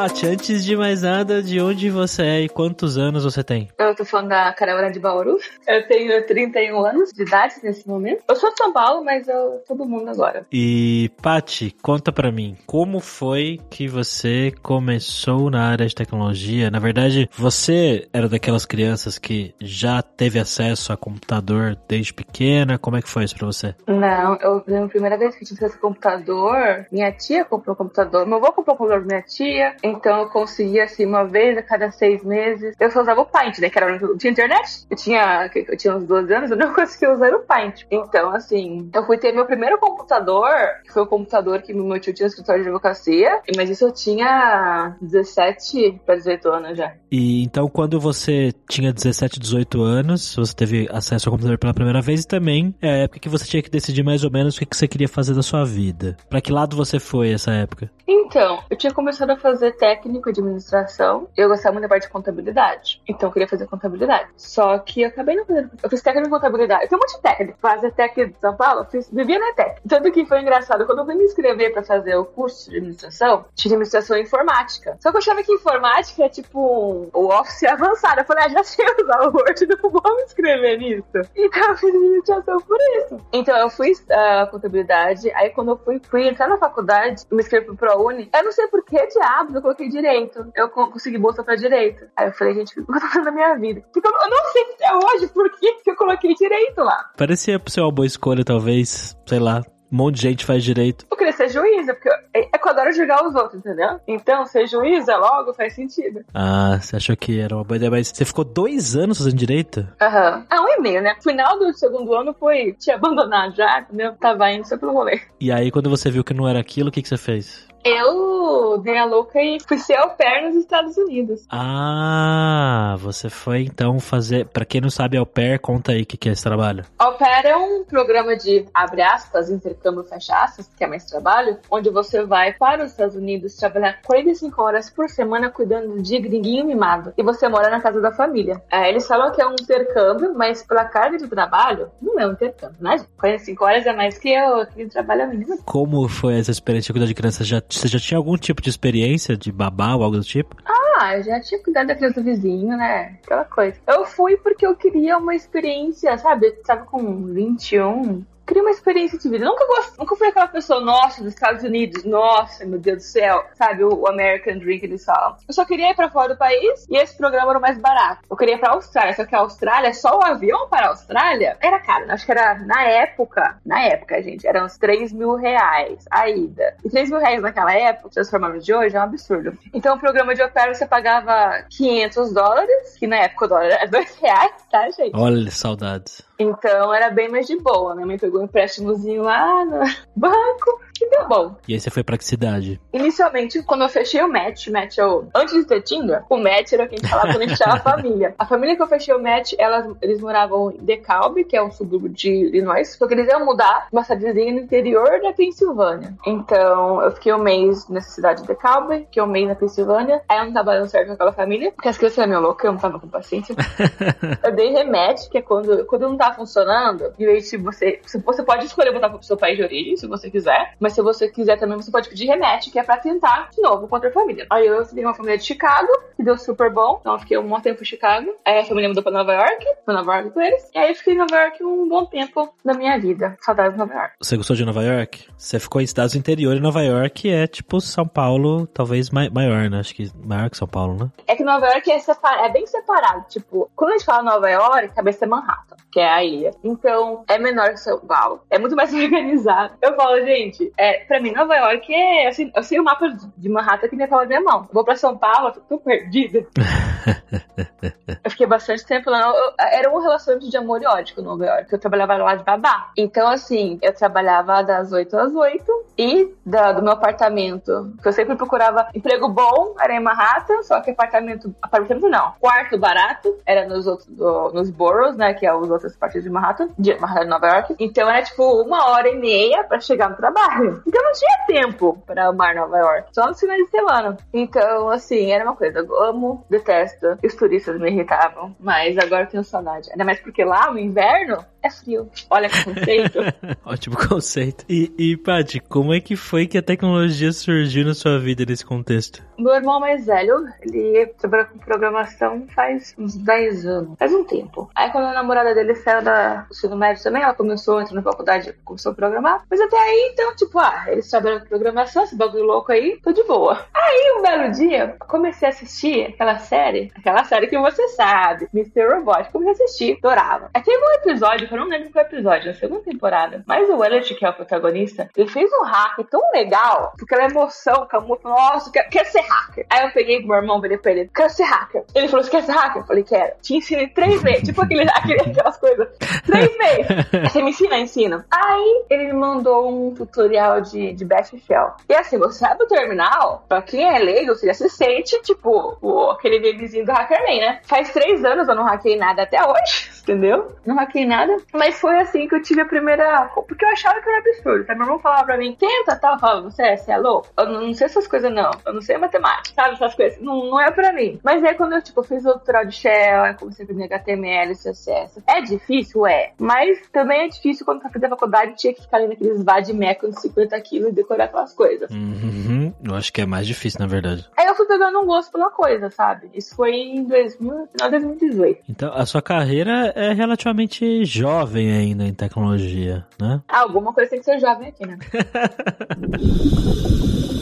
Paty, 0.00 0.28
antes 0.28 0.64
de 0.64 0.74
mais 0.78 1.02
nada, 1.02 1.42
de 1.42 1.60
onde 1.60 1.90
você 1.90 2.22
é 2.22 2.40
e 2.40 2.48
quantos 2.48 2.96
anos 2.96 3.22
você 3.22 3.44
tem? 3.44 3.68
Eu 3.78 3.94
tô 3.94 4.02
falando 4.02 4.28
da 4.28 4.50
Caravana 4.54 4.90
de 4.90 4.98
Bauru. 4.98 5.36
Eu 5.68 5.86
tenho 5.86 6.26
31 6.26 6.86
anos 6.86 7.12
de 7.12 7.20
idade 7.20 7.56
nesse 7.62 7.86
momento. 7.86 8.22
Eu 8.26 8.34
sou 8.34 8.48
de 8.48 8.56
São 8.56 8.72
Paulo, 8.72 9.04
mas 9.04 9.28
eu 9.28 9.62
todo 9.68 9.84
mundo 9.84 10.08
agora. 10.08 10.46
E, 10.50 11.10
Paty, 11.20 11.76
conta 11.82 12.10
pra 12.10 12.32
mim, 12.32 12.56
como 12.64 12.98
foi 12.98 13.60
que 13.68 13.86
você 13.88 14.54
começou 14.62 15.50
na 15.50 15.68
área 15.68 15.86
de 15.86 15.94
tecnologia? 15.94 16.70
Na 16.70 16.78
verdade, 16.78 17.28
você 17.36 18.08
era 18.10 18.26
daquelas 18.26 18.64
crianças 18.64 19.18
que 19.18 19.54
já 19.60 20.00
teve 20.00 20.38
acesso 20.38 20.94
a 20.94 20.96
computador 20.96 21.76
desde 21.86 22.14
pequena? 22.14 22.78
Como 22.78 22.96
é 22.96 23.02
que 23.02 23.08
foi 23.10 23.24
isso 23.24 23.36
pra 23.36 23.44
você? 23.44 23.74
Não, 23.86 24.38
eu 24.40 24.64
lembro 24.66 24.86
a 24.86 24.88
primeira 24.88 25.18
vez 25.18 25.36
que 25.36 25.44
eu 25.44 25.48
tive 25.48 25.66
esse 25.66 25.78
computador, 25.78 26.86
minha 26.90 27.12
tia 27.12 27.44
comprou 27.44 27.74
um 27.74 27.76
computador. 27.76 28.26
Meu 28.26 28.38
avô 28.38 28.50
comprou 28.50 28.76
um 28.76 28.78
computador 28.78 29.06
minha 29.06 29.20
tia. 29.20 29.76
Então 29.90 30.20
eu 30.20 30.28
conseguia, 30.28 30.84
assim, 30.84 31.04
uma 31.04 31.24
vez 31.24 31.56
a 31.58 31.62
cada 31.62 31.90
seis 31.90 32.24
meses. 32.24 32.74
Eu 32.78 32.90
só 32.90 33.02
usava 33.02 33.20
o 33.20 33.26
Paint, 33.26 33.58
né? 33.58 33.68
Que 33.68 33.78
era 33.78 33.98
tinha 34.16 34.30
internet. 34.30 34.86
Eu 34.88 34.96
tinha, 34.96 35.50
eu 35.54 35.76
tinha 35.76 35.96
uns 35.96 36.04
12 36.04 36.32
anos, 36.32 36.50
eu 36.50 36.56
não 36.56 36.72
conseguia 36.74 37.12
usar 37.12 37.34
o 37.34 37.40
Paint. 37.40 37.82
Então, 37.90 38.30
assim, 38.34 38.90
eu 38.94 39.04
fui 39.04 39.18
ter 39.18 39.32
meu 39.32 39.46
primeiro 39.46 39.78
computador, 39.78 40.48
que 40.84 40.92
foi 40.92 41.02
o 41.02 41.06
computador 41.06 41.62
que 41.62 41.72
meu 41.72 42.00
tio 42.00 42.14
tinha 42.14 42.26
escritório 42.26 42.62
de 42.62 42.68
advocacia. 42.68 43.40
Mas 43.56 43.70
isso 43.70 43.84
eu 43.84 43.92
tinha 43.92 44.96
17 45.00 46.00
para 46.04 46.16
18 46.16 46.48
anos 46.48 46.78
já. 46.78 46.92
E 47.10 47.42
então, 47.42 47.68
quando 47.68 47.98
você 47.98 48.52
tinha 48.68 48.92
17, 48.92 49.40
18 49.40 49.82
anos, 49.82 50.34
você 50.34 50.54
teve 50.54 50.88
acesso 50.90 51.28
ao 51.28 51.32
computador 51.32 51.58
pela 51.58 51.74
primeira 51.74 52.00
vez 52.00 52.22
e 52.22 52.28
também 52.28 52.74
é 52.80 52.90
a 52.90 52.96
época 53.04 53.20
que 53.20 53.28
você 53.28 53.44
tinha 53.44 53.62
que 53.62 53.70
decidir 53.70 54.02
mais 54.02 54.24
ou 54.24 54.30
menos 54.30 54.56
o 54.56 54.60
que 54.60 54.76
você 54.76 54.86
queria 54.86 55.08
fazer 55.08 55.34
da 55.34 55.42
sua 55.42 55.64
vida. 55.64 56.16
Para 56.28 56.40
que 56.40 56.52
lado 56.52 56.76
você 56.76 56.98
foi 56.98 57.32
essa 57.32 57.50
época? 57.52 57.90
Então, 58.06 58.60
eu 58.68 58.76
tinha 58.76 58.92
começado 58.92 59.30
a 59.30 59.36
fazer 59.36 59.72
técnico 59.80 60.30
de 60.30 60.40
administração. 60.40 61.26
Eu 61.34 61.48
gostava 61.48 61.72
muito 61.72 61.84
da 61.84 61.88
parte 61.88 62.02
de 62.02 62.12
contabilidade. 62.12 63.00
Então 63.08 63.30
eu 63.30 63.32
queria 63.32 63.48
fazer 63.48 63.66
contabilidade. 63.66 64.28
Só 64.36 64.78
que 64.78 65.00
eu 65.00 65.08
acabei 65.08 65.34
não 65.34 65.46
fazendo. 65.46 65.70
Eu 65.82 65.88
fiz 65.88 66.02
técnico 66.02 66.28
de 66.28 66.34
contabilidade. 66.34 66.84
Eu 66.84 66.88
tenho 66.90 67.00
um 67.00 67.02
monte 67.02 67.16
de 67.16 67.22
técnico. 67.22 68.30
De 68.30 68.40
São 68.40 68.54
Paulo, 68.54 68.86
fiz, 68.90 69.10
vivia 69.10 69.38
na 69.38 69.52
técnica. 69.54 69.80
Tanto 69.88 70.12
que 70.12 70.26
foi 70.26 70.42
engraçado. 70.42 70.84
Quando 70.84 70.98
eu 70.98 71.06
fui 71.06 71.14
me 71.14 71.24
inscrever 71.24 71.72
pra 71.72 71.82
fazer 71.82 72.14
o 72.16 72.24
curso 72.24 72.70
de 72.70 72.76
administração, 72.76 73.46
tinha 73.54 73.72
administração 73.72 74.18
informática. 74.18 74.98
Só 75.00 75.10
que 75.10 75.16
eu 75.16 75.20
achava 75.20 75.42
que 75.42 75.52
informática 75.52 76.24
é 76.24 76.28
tipo 76.28 77.08
o 77.12 77.26
Office 77.28 77.64
avançado. 77.64 78.20
Eu 78.20 78.24
falei, 78.26 78.44
ah, 78.44 78.48
já 78.48 78.62
sei 78.62 78.84
usar 79.02 79.22
o 79.22 79.34
Word, 79.34 79.66
não 79.82 79.90
vou 79.90 80.16
me 80.16 80.22
inscrever 80.24 80.78
nisso. 80.78 81.30
Então 81.34 81.68
eu 81.68 81.76
fiz 81.76 81.88
administração 81.88 82.60
por 82.60 82.78
isso. 82.98 83.16
Então 83.32 83.56
eu 83.56 83.70
fui 83.70 83.92
uh, 83.92 84.50
contabilidade. 84.50 85.30
Aí 85.32 85.50
quando 85.50 85.70
eu 85.70 85.78
fui, 85.78 86.00
fui 86.10 86.28
entrar 86.28 86.48
na 86.48 86.58
faculdade, 86.58 87.24
me 87.30 87.40
inscrevi 87.40 87.66
pro 87.66 87.76
ProUni. 87.76 88.28
Eu 88.34 88.44
não 88.44 88.52
sei 88.52 88.66
por 88.66 88.84
que 88.84 89.06
diabos 89.06 89.54
eu 89.54 89.62
coloquei 89.70 89.88
direito. 89.88 90.50
Eu 90.54 90.68
consegui 90.68 91.18
bolsa 91.18 91.42
pra 91.42 91.54
direito. 91.54 92.04
Aí 92.16 92.28
eu 92.28 92.32
falei, 92.32 92.54
gente, 92.54 92.78
o 92.78 92.84
que 92.84 92.92
eu 92.92 93.00
tô 93.00 93.06
fazendo 93.06 93.24
na 93.26 93.32
minha 93.32 93.54
vida? 93.56 93.82
Porque 93.92 94.06
eu, 94.06 94.12
eu 94.12 94.30
não 94.30 94.52
sei 94.52 94.62
até 94.74 94.94
hoje 94.96 95.28
por 95.28 95.50
que, 95.58 95.90
eu 95.90 95.96
coloquei 95.96 96.34
direito 96.34 96.80
lá. 96.82 97.10
Parecia 97.16 97.60
ser 97.66 97.80
uma 97.80 97.92
boa 97.92 98.06
escolha, 98.06 98.44
talvez, 98.44 99.16
sei 99.26 99.38
lá. 99.38 99.62
Um 99.92 99.96
monte 99.96 100.16
de 100.16 100.22
gente 100.22 100.46
faz 100.46 100.62
direito. 100.62 101.04
Eu 101.10 101.16
queria 101.16 101.32
ser 101.32 101.48
juíza, 101.48 101.92
porque 101.94 102.08
é, 102.32 102.42
é 102.42 102.58
que 102.58 102.64
eu 102.64 102.70
adoro 102.70 102.92
julgar 102.92 103.26
os 103.26 103.34
outros, 103.34 103.56
entendeu? 103.56 103.98
Então, 104.06 104.46
ser 104.46 104.68
juíza 104.68 105.16
logo 105.16 105.52
faz 105.52 105.74
sentido. 105.74 106.24
Ah, 106.32 106.78
você 106.80 106.94
achou 106.94 107.16
que 107.16 107.40
era 107.40 107.56
uma 107.56 107.64
boa 107.64 107.76
ideia, 107.76 107.90
mas 107.90 108.06
você 108.06 108.24
ficou 108.24 108.44
dois 108.44 108.94
anos 108.94 109.18
fazendo 109.18 109.34
direito? 109.34 109.88
Aham. 110.00 110.36
Uhum. 110.36 110.44
Ah, 110.48 110.62
um 110.62 110.68
e 110.68 110.80
meio, 110.80 111.02
né? 111.02 111.16
Final 111.20 111.58
do 111.58 111.72
segundo 111.72 112.14
ano 112.14 112.32
foi 112.38 112.72
te 112.74 112.92
abandonar 112.92 113.50
já, 113.50 113.80
entendeu? 113.80 114.12
Tava 114.12 114.52
indo 114.52 114.64
só 114.64 114.78
pelo 114.78 114.92
rolê. 114.92 115.20
E 115.40 115.50
aí, 115.50 115.72
quando 115.72 115.90
você 115.90 116.08
viu 116.08 116.22
que 116.22 116.34
não 116.34 116.48
era 116.48 116.60
aquilo, 116.60 116.88
o 116.88 116.92
que, 116.92 117.02
que 117.02 117.08
você 117.08 117.16
fez? 117.16 117.68
Eu 117.84 118.78
dei 118.78 118.98
a 118.98 119.04
louca 119.04 119.40
e 119.40 119.58
fui 119.66 119.78
ser 119.78 119.94
au 119.94 120.10
pair 120.10 120.44
nos 120.44 120.54
Estados 120.56 120.96
Unidos. 120.98 121.46
Ah, 121.50 122.96
você 122.98 123.30
foi 123.30 123.62
então 123.62 123.98
fazer. 123.98 124.46
Pra 124.46 124.64
quem 124.64 124.80
não 124.80 124.90
sabe, 124.90 125.16
au 125.16 125.24
pair, 125.24 125.58
conta 125.58 125.92
aí 125.92 126.02
o 126.02 126.06
que, 126.06 126.16
que 126.16 126.28
é 126.28 126.32
esse 126.32 126.42
trabalho. 126.42 126.84
Au 126.98 127.14
pair 127.14 127.46
é 127.46 127.56
um 127.56 127.84
programa 127.84 128.36
de, 128.36 128.66
abre 128.74 129.02
aspas, 129.02 129.50
intercâmbio 129.50 130.04
fecha 130.04 130.36
aspas, 130.36 130.70
que 130.76 130.84
é 130.84 130.86
mais 130.86 131.04
trabalho, 131.06 131.58
onde 131.70 131.88
você 131.88 132.22
vai 132.24 132.52
para 132.52 132.84
os 132.84 132.90
Estados 132.90 133.16
Unidos 133.16 133.56
trabalhar 133.56 134.00
45 134.02 134.62
horas 134.62 134.90
por 134.90 135.08
semana 135.08 135.50
cuidando 135.50 136.02
de 136.02 136.18
gringuinho 136.18 136.66
mimado. 136.66 137.14
E 137.16 137.22
você 137.22 137.48
mora 137.48 137.70
na 137.70 137.80
casa 137.80 138.00
da 138.00 138.12
família. 138.12 138.62
É, 138.70 138.88
eles 138.88 139.06
falam 139.06 139.32
que 139.32 139.40
é 139.40 139.46
um 139.46 139.54
intercâmbio, 139.54 140.34
mas 140.36 140.62
pela 140.62 140.84
carga 140.84 141.16
de 141.16 141.28
trabalho, 141.28 141.90
não 142.00 142.20
é 142.20 142.26
um 142.26 142.32
intercâmbio, 142.32 142.76
né? 142.80 142.96
45 143.18 143.64
horas 143.64 143.86
é 143.86 143.92
mais 143.94 144.18
que 144.18 144.28
eu, 144.28 144.66
que 144.66 144.86
trabalho 144.86 145.28
mínimo. 145.28 145.62
Como 145.64 146.06
foi 146.08 146.38
essa 146.38 146.50
experiência 146.50 146.88
de 146.88 146.92
cuidar 146.92 147.06
de 147.06 147.14
crianças? 147.14 147.46
Já 147.46 147.60
você 147.78 147.88
já 147.88 147.98
tinha 147.98 148.18
algum 148.18 148.36
tipo 148.36 148.62
de 148.62 148.70
experiência 148.70 149.36
de 149.36 149.52
babá 149.52 149.94
ou 149.94 150.02
algo 150.02 150.16
do 150.16 150.24
tipo? 150.24 150.56
Ah, 150.64 151.16
eu 151.16 151.22
já 151.22 151.40
tinha 151.40 151.62
cuidado 151.62 151.86
da 151.86 151.94
criança 151.94 152.20
do 152.20 152.24
vizinho, 152.24 152.76
né? 152.76 153.18
Aquela 153.24 153.44
coisa. 153.44 153.76
Eu 153.86 154.04
fui 154.04 154.36
porque 154.36 154.66
eu 154.66 154.76
queria 154.76 155.18
uma 155.18 155.34
experiência, 155.34 156.16
sabe? 156.18 156.50
Tava 156.64 156.84
com 156.84 157.26
21, 157.26 158.24
queria 158.50 158.62
uma 158.62 158.70
experiência 158.72 159.16
de 159.16 159.28
vida. 159.28 159.44
Nunca 159.44 159.64
gosto, 159.64 159.96
nunca 159.96 160.16
fui 160.16 160.26
aquela 160.26 160.48
pessoa, 160.48 160.80
nossa, 160.80 161.22
dos 161.22 161.32
Estados 161.32 161.62
Unidos, 161.62 162.04
nossa, 162.04 162.64
meu 162.66 162.80
Deus 162.80 162.98
do 162.98 163.02
céu, 163.02 163.44
sabe, 163.54 163.84
o 163.84 164.08
American 164.08 164.58
Dream 164.58 164.80
que 164.80 164.86
eles 164.86 165.04
falam. 165.04 165.36
Eu 165.46 165.54
só 165.54 165.64
queria 165.64 165.90
ir 165.90 165.94
pra 165.94 166.10
fora 166.10 166.30
do 166.30 166.36
país 166.36 166.86
e 166.90 166.96
esse 166.96 167.16
programa 167.16 167.50
era 167.50 167.58
o 167.58 167.62
mais 167.62 167.78
barato. 167.78 168.22
Eu 168.28 168.36
queria 168.36 168.56
ir 168.56 168.58
pra 168.58 168.72
Austrália, 168.72 169.14
só 169.14 169.24
que 169.24 169.36
a 169.36 169.38
Austrália, 169.38 169.94
só 169.94 170.18
o 170.18 170.24
avião 170.24 170.68
para 170.68 170.86
a 170.86 170.88
Austrália 170.88 171.56
era 171.60 171.78
caro. 171.78 172.10
Acho 172.10 172.26
que 172.26 172.32
era, 172.32 172.58
na 172.58 172.82
época, 172.82 173.56
na 173.64 173.82
época, 173.84 174.20
gente, 174.20 174.46
eram 174.46 174.64
uns 174.64 174.76
3 174.76 175.12
mil 175.12 175.36
reais 175.36 176.04
a 176.10 176.28
ida. 176.28 176.76
E 176.84 176.90
3 176.90 177.08
mil 177.08 177.20
reais 177.20 177.40
naquela 177.40 177.72
época, 177.72 178.10
transformando 178.10 178.58
de 178.58 178.74
hoje, 178.74 178.96
é 178.96 178.98
um 178.98 179.04
absurdo. 179.04 179.56
Então 179.72 179.94
o 179.94 180.00
programa 180.00 180.34
de 180.34 180.42
opera 180.42 180.74
você 180.74 180.86
pagava 180.86 181.64
500 181.70 182.32
dólares, 182.32 182.96
que 182.98 183.06
na 183.06 183.16
época 183.16 183.44
o 183.44 183.48
dólar 183.48 183.66
era 183.66 183.86
2 183.86 184.16
reais, 184.16 184.52
tá, 184.68 184.90
gente? 184.90 185.12
Olha, 185.14 185.50
saudades. 185.52 186.29
Então 186.40 186.92
era 186.94 187.10
bem 187.10 187.28
mais 187.28 187.46
de 187.46 187.56
boa. 187.58 187.94
Minha 187.94 188.06
mãe 188.06 188.18
pegou 188.18 188.40
um 188.40 188.44
empréstimozinho 188.44 189.22
lá 189.22 189.62
no 189.64 189.80
banco 190.16 190.80
e 191.00 191.10
deu 191.10 191.28
bom. 191.28 191.56
E 191.66 191.74
aí 191.74 191.80
você 191.80 191.90
foi 191.90 192.02
pra 192.02 192.18
que 192.18 192.24
cidade? 192.24 192.80
Inicialmente, 192.92 193.62
quando 193.62 193.82
eu 193.82 193.88
fechei 193.88 194.22
o 194.22 194.30
match, 194.30 194.68
match 194.68 194.98
eu, 194.98 195.28
antes 195.34 195.54
de 195.54 195.64
ter 195.64 195.82
Tinder, 195.82 196.24
o 196.28 196.36
match 196.36 196.72
era 196.72 196.86
quem 196.86 196.98
falava 196.98 197.32
quando 197.32 197.42
a 197.42 197.46
gente 197.46 197.56
tinha 197.56 197.74
a 197.74 197.78
família. 197.80 198.34
A 198.38 198.46
família 198.46 198.76
que 198.76 198.82
eu 198.82 198.86
fechei 198.86 199.14
o 199.14 199.22
match, 199.22 199.52
elas, 199.58 199.86
eles 200.02 200.20
moravam 200.20 200.70
em 200.70 200.84
DeKalb, 200.84 201.44
que 201.44 201.56
é 201.56 201.62
um 201.62 201.70
subúrbio 201.70 202.10
de 202.10 202.30
Illinois, 202.30 202.96
só 202.96 203.06
que 203.06 203.14
eles 203.14 203.28
iam 203.28 203.44
mudar 203.44 203.88
uma 203.92 204.04
cidadezinha 204.04 204.52
no 204.52 204.60
interior 204.60 205.20
da 205.22 205.32
Pensilvânia. 205.32 206.14
Então 206.26 207.02
eu 207.02 207.10
fiquei 207.12 207.32
um 207.32 207.38
mês 207.38 207.88
nessa 207.88 208.10
cidade 208.10 208.42
de 208.42 208.48
DeKalb, 208.48 208.92
fiquei 209.06 209.22
um 209.22 209.26
mês 209.26 209.48
na 209.48 209.54
Pensilvânia, 209.54 210.22
aí 210.28 210.38
eu 210.38 210.46
não 210.46 210.52
tava 210.52 210.74
dando 210.74 210.88
certo 210.88 211.08
com 211.08 211.12
aquela 211.14 211.32
família, 211.32 211.72
porque 211.72 211.88
as 211.88 211.96
crianças 211.96 212.18
eram 212.18 212.28
meio 212.28 212.40
loucas, 212.40 212.64
eu 212.64 212.72
não 212.72 212.78
tava 212.78 212.98
com 212.98 213.08
paciência. 213.08 213.54
eu 214.42 214.52
dei 214.52 214.70
remédio, 214.70 215.30
que 215.30 215.38
é 215.38 215.42
quando, 215.42 215.84
quando 215.86 216.08
não 216.08 216.16
tá 216.16 216.32
funcionando, 216.32 217.12
em 217.18 217.24
vez 217.24 217.50
de 217.50 217.56
você. 217.56 218.00
Você 218.04 218.42
pode 218.42 218.66
escolher 218.66 218.92
botar 218.92 219.10
pro 219.10 219.22
seu 219.22 219.36
país 219.36 219.56
de 219.56 219.62
origem, 219.62 219.96
se 219.96 220.06
você 220.06 220.30
quiser. 220.30 220.74
Mas 220.78 220.89
se 220.90 221.02
você 221.02 221.28
quiser 221.28 221.58
também, 221.58 221.76
você 221.76 221.90
pode 221.90 222.08
pedir 222.08 222.26
remédio, 222.26 222.72
que 222.72 222.78
é 222.78 222.82
pra 222.82 222.96
tentar 222.96 223.50
de 223.50 223.60
novo 223.60 223.88
contra 223.88 224.08
a 224.08 224.12
família. 224.12 224.46
Aí 224.50 224.66
eu 224.66 224.84
tenho 224.86 225.06
uma 225.06 225.14
família 225.14 225.38
de 225.38 225.44
Chicago, 225.44 225.88
que 226.16 226.22
deu 226.22 226.36
super 226.36 226.70
bom. 226.70 226.98
Então 227.00 227.14
eu 227.14 227.18
fiquei 227.18 227.38
um 227.38 227.48
bom 227.48 227.60
tempo 227.60 227.82
em 227.82 227.86
Chicago. 227.86 228.30
Aí 228.44 228.60
a 228.60 228.64
família 228.64 228.88
mudou 228.88 229.02
pra 229.02 229.12
Nova 229.12 229.32
York, 229.32 229.64
pra 229.84 229.94
Nova 229.94 230.16
York 230.16 230.30
com 230.30 230.40
eles. 230.40 230.70
E 230.74 230.78
aí 230.78 230.90
eu 230.90 230.94
fiquei 230.94 231.14
em 231.14 231.18
Nova 231.18 231.36
York 231.36 231.64
um 231.64 231.88
bom 231.88 232.06
tempo 232.06 232.54
da 232.64 232.74
minha 232.74 232.98
vida. 232.98 233.36
Saudades 233.40 233.72
de 233.72 233.78
Nova 233.78 233.94
York. 233.94 234.14
Você 234.20 234.36
gostou 234.36 234.56
de 234.56 234.64
Nova 234.64 234.82
York? 234.82 235.26
Você 235.36 235.58
ficou 235.58 235.80
em 235.80 235.84
estados 235.84 236.14
interior 236.14 236.56
e 236.56 236.60
Nova 236.60 236.82
York 236.82 237.30
é 237.30 237.46
tipo 237.46 237.80
São 237.80 238.06
Paulo, 238.06 238.66
talvez 238.66 239.10
maior, 239.10 239.70
né? 239.70 239.80
Acho 239.80 239.94
que 239.94 240.10
maior 240.24 240.50
que 240.50 240.56
São 240.56 240.68
Paulo, 240.68 240.96
né? 241.04 241.10
É 241.26 241.36
que 241.36 241.44
Nova 241.44 241.66
York 241.66 241.90
é, 241.90 242.00
é 242.44 242.48
bem 242.50 242.66
separado. 242.66 243.24
Tipo, 243.28 243.70
quando 243.74 243.90
a 243.90 243.92
gente 243.94 244.04
fala 244.04 244.22
Nova 244.22 244.48
York, 244.50 244.86
a 244.86 244.88
cabeça 244.88 245.24
é 245.24 245.28
Manhattan, 245.28 245.76
que 245.90 246.00
é 246.00 246.08
a 246.08 246.24
ilha. 246.24 246.50
Então, 246.62 247.24
é 247.28 247.38
menor 247.38 247.70
que 247.70 247.80
São 247.80 247.98
Paulo. 248.00 248.42
É 248.50 248.58
muito 248.58 248.76
mais 248.76 248.92
organizado. 248.94 249.74
Eu 249.80 249.94
falo, 249.94 250.24
gente, 250.24 250.72
é, 250.80 251.04
pra 251.04 251.20
mim, 251.20 251.30
Nova 251.32 251.54
York 251.54 251.92
é 251.94 252.28
assim, 252.28 252.50
eu 252.56 252.62
sei 252.62 252.80
o 252.80 252.84
mapa 252.84 253.06
de 253.36 253.48
Manhattan 253.50 253.86
que 253.86 253.96
nem 253.96 254.08
fala 254.08 254.24
minha 254.24 254.40
mão. 254.40 254.66
Vou 254.72 254.82
pra 254.82 254.96
São 254.96 255.14
Paulo, 255.14 255.48
eu 255.48 255.60
tô 255.62 255.78
perdida. 255.78 256.46
eu 258.24 258.30
fiquei 258.30 258.46
bastante 258.46 258.86
tempo 258.86 259.10
lá. 259.10 259.20
Eu, 259.20 259.52
era 259.58 259.90
um 259.90 260.00
relacionamento 260.00 260.50
de 260.50 260.56
amor 260.56 260.82
e 260.82 260.86
ódio 260.86 261.14
com 261.14 261.20
Nova 261.20 261.44
York. 261.44 261.70
Eu 261.70 261.78
trabalhava 261.78 262.16
lá 262.16 262.34
de 262.34 262.44
babá. 262.44 262.92
Então, 262.96 263.28
assim, 263.28 263.78
eu 263.82 263.92
trabalhava 263.92 264.62
das 264.62 264.90
8 264.90 265.18
às 265.18 265.34
8 265.34 265.84
e 265.98 266.34
da, 266.46 266.72
do 266.72 266.82
meu 266.82 266.92
apartamento, 266.92 267.92
que 268.00 268.08
eu 268.08 268.12
sempre 268.12 268.34
procurava 268.34 268.88
emprego 268.94 269.28
bom, 269.28 269.74
era 269.78 269.92
em 269.92 270.00
Manhattan, 270.00 270.62
só 270.62 270.80
que 270.80 270.92
apartamento. 270.92 271.54
Apartamento 271.60 272.08
não. 272.08 272.32
Quarto 272.40 272.78
barato, 272.78 273.36
era 273.44 273.68
nos 273.68 273.86
outros, 273.86 274.08
do, 274.08 274.50
nos 274.54 274.70
boroughs, 274.70 275.14
né? 275.18 275.34
Que 275.34 275.46
é 275.46 275.54
os 275.54 275.70
outras 275.70 275.94
partes 275.94 276.22
de 276.22 276.30
Manhattan, 276.30 276.70
de 276.78 276.98
Manhattan, 276.98 277.26
Nova 277.26 277.46
York. 277.48 277.76
Então 277.78 278.08
era 278.08 278.22
tipo 278.22 278.42
uma 278.62 278.90
hora 278.92 279.10
e 279.10 279.18
meia 279.18 279.62
pra 279.64 279.78
chegar 279.78 280.08
no 280.08 280.16
trabalho. 280.16 280.69
Então 280.86 281.02
não 281.02 281.12
tinha 281.12 281.46
tempo 281.46 282.02
pra 282.06 282.28
amar 282.28 282.54
Nova 282.54 282.78
York, 282.78 283.08
só 283.12 283.26
nos 283.26 283.38
finais 283.38 283.62
de 283.64 283.70
semana. 283.70 284.16
Então, 284.32 284.90
assim, 284.90 285.32
era 285.32 285.44
uma 285.44 285.56
coisa, 285.56 285.80
eu 285.80 286.02
amo, 286.02 286.44
detesto, 286.48 287.18
os 287.24 287.34
turistas 287.34 287.78
me 287.78 287.90
irritavam, 287.90 288.54
mas 288.58 288.96
agora 288.98 289.24
eu 289.24 289.28
tenho 289.28 289.44
saudade. 289.44 289.90
Ainda 289.90 290.04
mais 290.04 290.20
porque 290.20 290.44
lá, 290.44 290.70
no 290.70 290.78
inverno, 290.78 291.44
é 291.62 291.70
frio. 291.70 292.10
Olha 292.30 292.48
que 292.48 292.64
conceito. 292.64 293.18
Ótimo 293.64 293.96
conceito. 294.08 294.64
E, 294.68 294.92
e 294.98 295.16
Paty, 295.16 295.60
como 295.60 295.92
é 295.92 296.00
que 296.00 296.16
foi 296.16 296.46
que 296.46 296.56
a 296.56 296.62
tecnologia 296.62 297.32
surgiu 297.32 297.84
na 297.84 297.94
sua 297.94 298.18
vida 298.18 298.44
nesse 298.46 298.64
contexto? 298.64 299.22
Meu 299.38 299.54
irmão 299.54 299.80
mais 299.80 300.06
velho, 300.06 300.46
ele 300.62 301.06
trabalha 301.18 301.44
com 301.46 301.58
programação 301.58 302.46
faz 302.54 302.94
uns 302.98 303.16
10 303.16 303.66
anos, 303.66 303.98
faz 303.98 304.12
um 304.12 304.24
tempo. 304.24 304.70
Aí 304.74 304.90
quando 304.90 305.06
a 305.06 305.12
namorada 305.12 305.54
dele 305.54 305.74
saiu 305.74 306.02
da 306.02 306.46
ensino 306.50 306.76
médio 306.76 307.02
também, 307.02 307.22
ela 307.22 307.34
começou 307.34 307.78
a 307.78 307.82
entrar 307.82 307.94
na 307.94 308.02
faculdade, 308.02 308.52
começou 308.64 308.92
a 308.92 308.94
programar. 308.94 309.44
Mas 309.50 309.60
até 309.60 309.78
aí, 309.78 310.10
então, 310.12 310.34
tipo, 310.36 310.49
ah, 310.58 310.84
eles 310.88 311.08
trabalham 311.10 311.40
com 311.40 311.46
programação, 311.46 312.04
esse 312.04 312.16
bagulho 312.16 312.44
louco 312.44 312.72
aí, 312.72 312.98
tô 313.02 313.12
de 313.12 313.22
boa. 313.24 313.66
Aí, 313.74 314.14
um 314.18 314.22
belo 314.22 314.50
dia, 314.50 314.96
comecei 315.00 315.48
a 315.48 315.50
assistir 315.50 316.06
aquela 316.06 316.38
série, 316.38 316.92
aquela 316.96 317.24
série 317.24 317.46
que 317.46 317.58
você 317.58 317.88
sabe, 317.88 318.48
Mr. 318.54 318.94
Robot. 318.94 319.30
Comecei 319.30 319.64
a 319.64 319.66
assistir, 319.66 319.98
adorava. 319.98 320.50
Aí 320.54 320.62
teve 320.62 320.82
um 320.82 320.92
episódio, 320.94 321.48
que 321.48 321.54
eu 321.54 321.58
não 321.58 321.68
lembro 321.68 321.90
qual 321.90 322.04
episódio, 322.04 322.48
na 322.48 322.54
segunda 322.54 322.82
temporada, 322.82 323.42
mas 323.46 323.68
o 323.68 323.84
Elliot, 323.84 324.14
que 324.14 324.24
é 324.24 324.30
o 324.30 324.34
protagonista, 324.34 325.08
ele 325.16 325.28
fez 325.28 325.50
um 325.52 325.64
hack 325.64 325.98
tão 326.10 326.22
legal, 326.32 326.92
porque 326.96 327.14
aquela 327.14 327.30
emoção, 327.30 327.86
que 327.86 327.96
a 327.96 328.00
moça, 328.00 328.28
nossa, 328.28 328.70
quer, 328.70 328.88
quer 328.88 329.04
ser 329.06 329.20
hacker. 329.20 329.66
Aí 329.70 329.84
eu 329.86 329.92
peguei 329.92 330.18
pro 330.18 330.28
meu 330.28 330.36
irmão, 330.36 330.60
falei 330.60 330.78
pra 330.78 330.92
ele, 330.92 331.10
quero 331.14 331.30
ser 331.30 331.44
hacker. 331.44 331.84
Ele 331.94 332.08
falou, 332.08 332.24
você 332.24 332.30
quer 332.30 332.42
ser 332.42 332.52
hacker? 332.52 332.82
Eu 332.82 332.86
falei, 332.86 333.04
quero. 333.04 333.34
Te 333.42 333.56
ensino 333.56 333.82
em 333.82 333.88
três 333.88 334.22
meses, 334.22 334.42
tipo 334.44 334.62
aquele, 334.62 334.88
aquele, 334.90 335.20
aquelas 335.30 335.56
coisas. 335.56 335.88
Três 336.24 336.56
meses. 336.58 336.86
Você 337.30 337.42
me 337.42 337.50
ensina? 337.50 337.78
Ensina. 337.78 338.26
Aí 338.30 338.84
ele 338.90 339.06
me 339.06 339.12
mandou 339.12 339.68
um 339.68 339.94
tutorial 339.94 340.39
de, 340.62 340.92
de 340.92 341.04
Bash 341.04 341.30
Shell. 341.46 341.72
E 341.88 341.94
assim, 341.94 342.18
você 342.18 342.44
abre 342.44 342.64
o 342.64 342.68
terminal, 342.68 343.44
pra 343.48 343.62
quem 343.62 343.84
é 343.84 343.98
leigo, 343.98 344.34
você 344.34 344.46
já 344.46 344.54
se 344.54 344.68
sente, 344.68 345.20
tipo, 345.22 345.76
o, 345.80 346.10
aquele 346.10 346.38
bebezinho 346.38 346.84
do 346.84 346.92
Hackerman, 346.92 347.40
né? 347.40 347.60
Faz 347.64 347.92
três 347.92 348.24
anos 348.24 348.48
eu 348.48 348.54
não 348.54 348.64
hackei 348.64 348.96
nada 348.96 349.22
até 349.22 349.42
hoje, 349.44 349.90
entendeu? 350.02 350.56
Não 350.64 350.76
hackei 350.76 351.06
nada. 351.06 351.36
Mas 351.52 351.80
foi 351.80 351.98
assim 351.98 352.28
que 352.28 352.34
eu 352.34 352.42
tive 352.42 352.60
a 352.60 352.66
primeira. 352.66 353.30
Porque 353.46 353.64
eu 353.64 353.68
achava 353.70 354.00
que 354.00 354.08
era 354.08 354.18
absurdo. 354.18 354.66
Sabe? 354.66 354.78
Meu 354.78 354.86
irmão 354.86 354.98
falava 354.98 355.24
pra 355.24 355.36
mim, 355.36 355.56
tenta 355.58 355.96
tal. 355.96 356.14
Eu 356.14 356.18
falava, 356.18 356.42
você 356.42 356.62
é, 356.62 356.76
você 356.76 356.92
é 356.92 356.96
louco? 356.96 357.28
Eu 357.36 357.46
não 357.46 357.74
sei 357.74 357.86
essas 357.86 358.06
coisas, 358.06 358.32
não. 358.32 358.50
Eu 358.64 358.74
não 358.74 358.80
sei 358.80 358.96
matemática, 358.98 359.54
sabe? 359.54 359.74
Essas 359.74 359.94
coisas. 359.94 360.20
Não, 360.20 360.46
não 360.46 360.60
é 360.60 360.70
pra 360.70 360.92
mim. 360.92 361.20
Mas 361.22 361.42
aí 361.44 361.54
quando 361.54 361.74
eu, 361.74 361.82
tipo, 361.82 362.02
fiz 362.02 362.24
o 362.24 362.32
tutorial 362.34 362.66
de 362.66 362.72
Shell, 362.72 363.22
aí 363.22 363.34
comecei 363.34 363.64
a 363.64 363.66
aprender 363.66 363.84
HTML, 363.84 364.54
CSS. 364.54 365.22
É 365.26 365.40
difícil? 365.40 366.06
É. 366.06 366.32
Mas 366.38 366.80
também 366.92 367.24
é 367.24 367.28
difícil 367.28 367.64
quando 367.64 367.82
eu 367.84 367.90
fazia 367.90 368.08
faculdade 368.08 368.54
tinha 368.56 368.74
que 368.74 368.82
ficar 368.82 368.98
ali 368.98 369.08
naqueles 369.08 369.42
vademecum 369.42 370.10
de 370.10 370.20
50 370.30 370.60
quilos 370.60 370.88
e 370.90 370.92
decorar 370.92 371.24
aquelas 371.24 371.52
coisas. 371.52 371.90
Uhum. 371.90 372.72
Eu 372.82 372.94
acho 372.94 373.12
que 373.12 373.20
é 373.20 373.26
mais 373.26 373.46
difícil, 373.46 373.80
na 373.80 373.86
verdade. 373.86 374.26
Aí 374.36 374.46
eu 374.46 374.54
fui 374.54 374.66
pegando 374.66 375.00
um 375.00 375.06
gosto 375.06 375.32
pela 375.32 375.50
coisa, 375.50 375.90
sabe? 375.90 376.30
Isso 376.34 376.54
foi 376.54 376.72
em 376.72 377.04
2000, 377.04 377.68
final 377.72 377.90
de 377.90 377.98
2018. 377.98 378.62
Então, 378.68 378.92
a 378.92 379.06
sua 379.06 379.22
carreira 379.22 379.92
é 379.94 380.12
relativamente 380.12 381.04
jovem 381.04 381.72
ainda 381.72 382.04
em 382.04 382.14
tecnologia, 382.14 383.06
né? 383.20 383.40
Ah, 383.48 383.60
alguma 383.60 383.92
coisa 383.92 384.10
tem 384.10 384.18
que 384.18 384.24
ser 384.24 384.38
jovem 384.38 384.68
aqui, 384.68 384.86
né? 384.86 384.98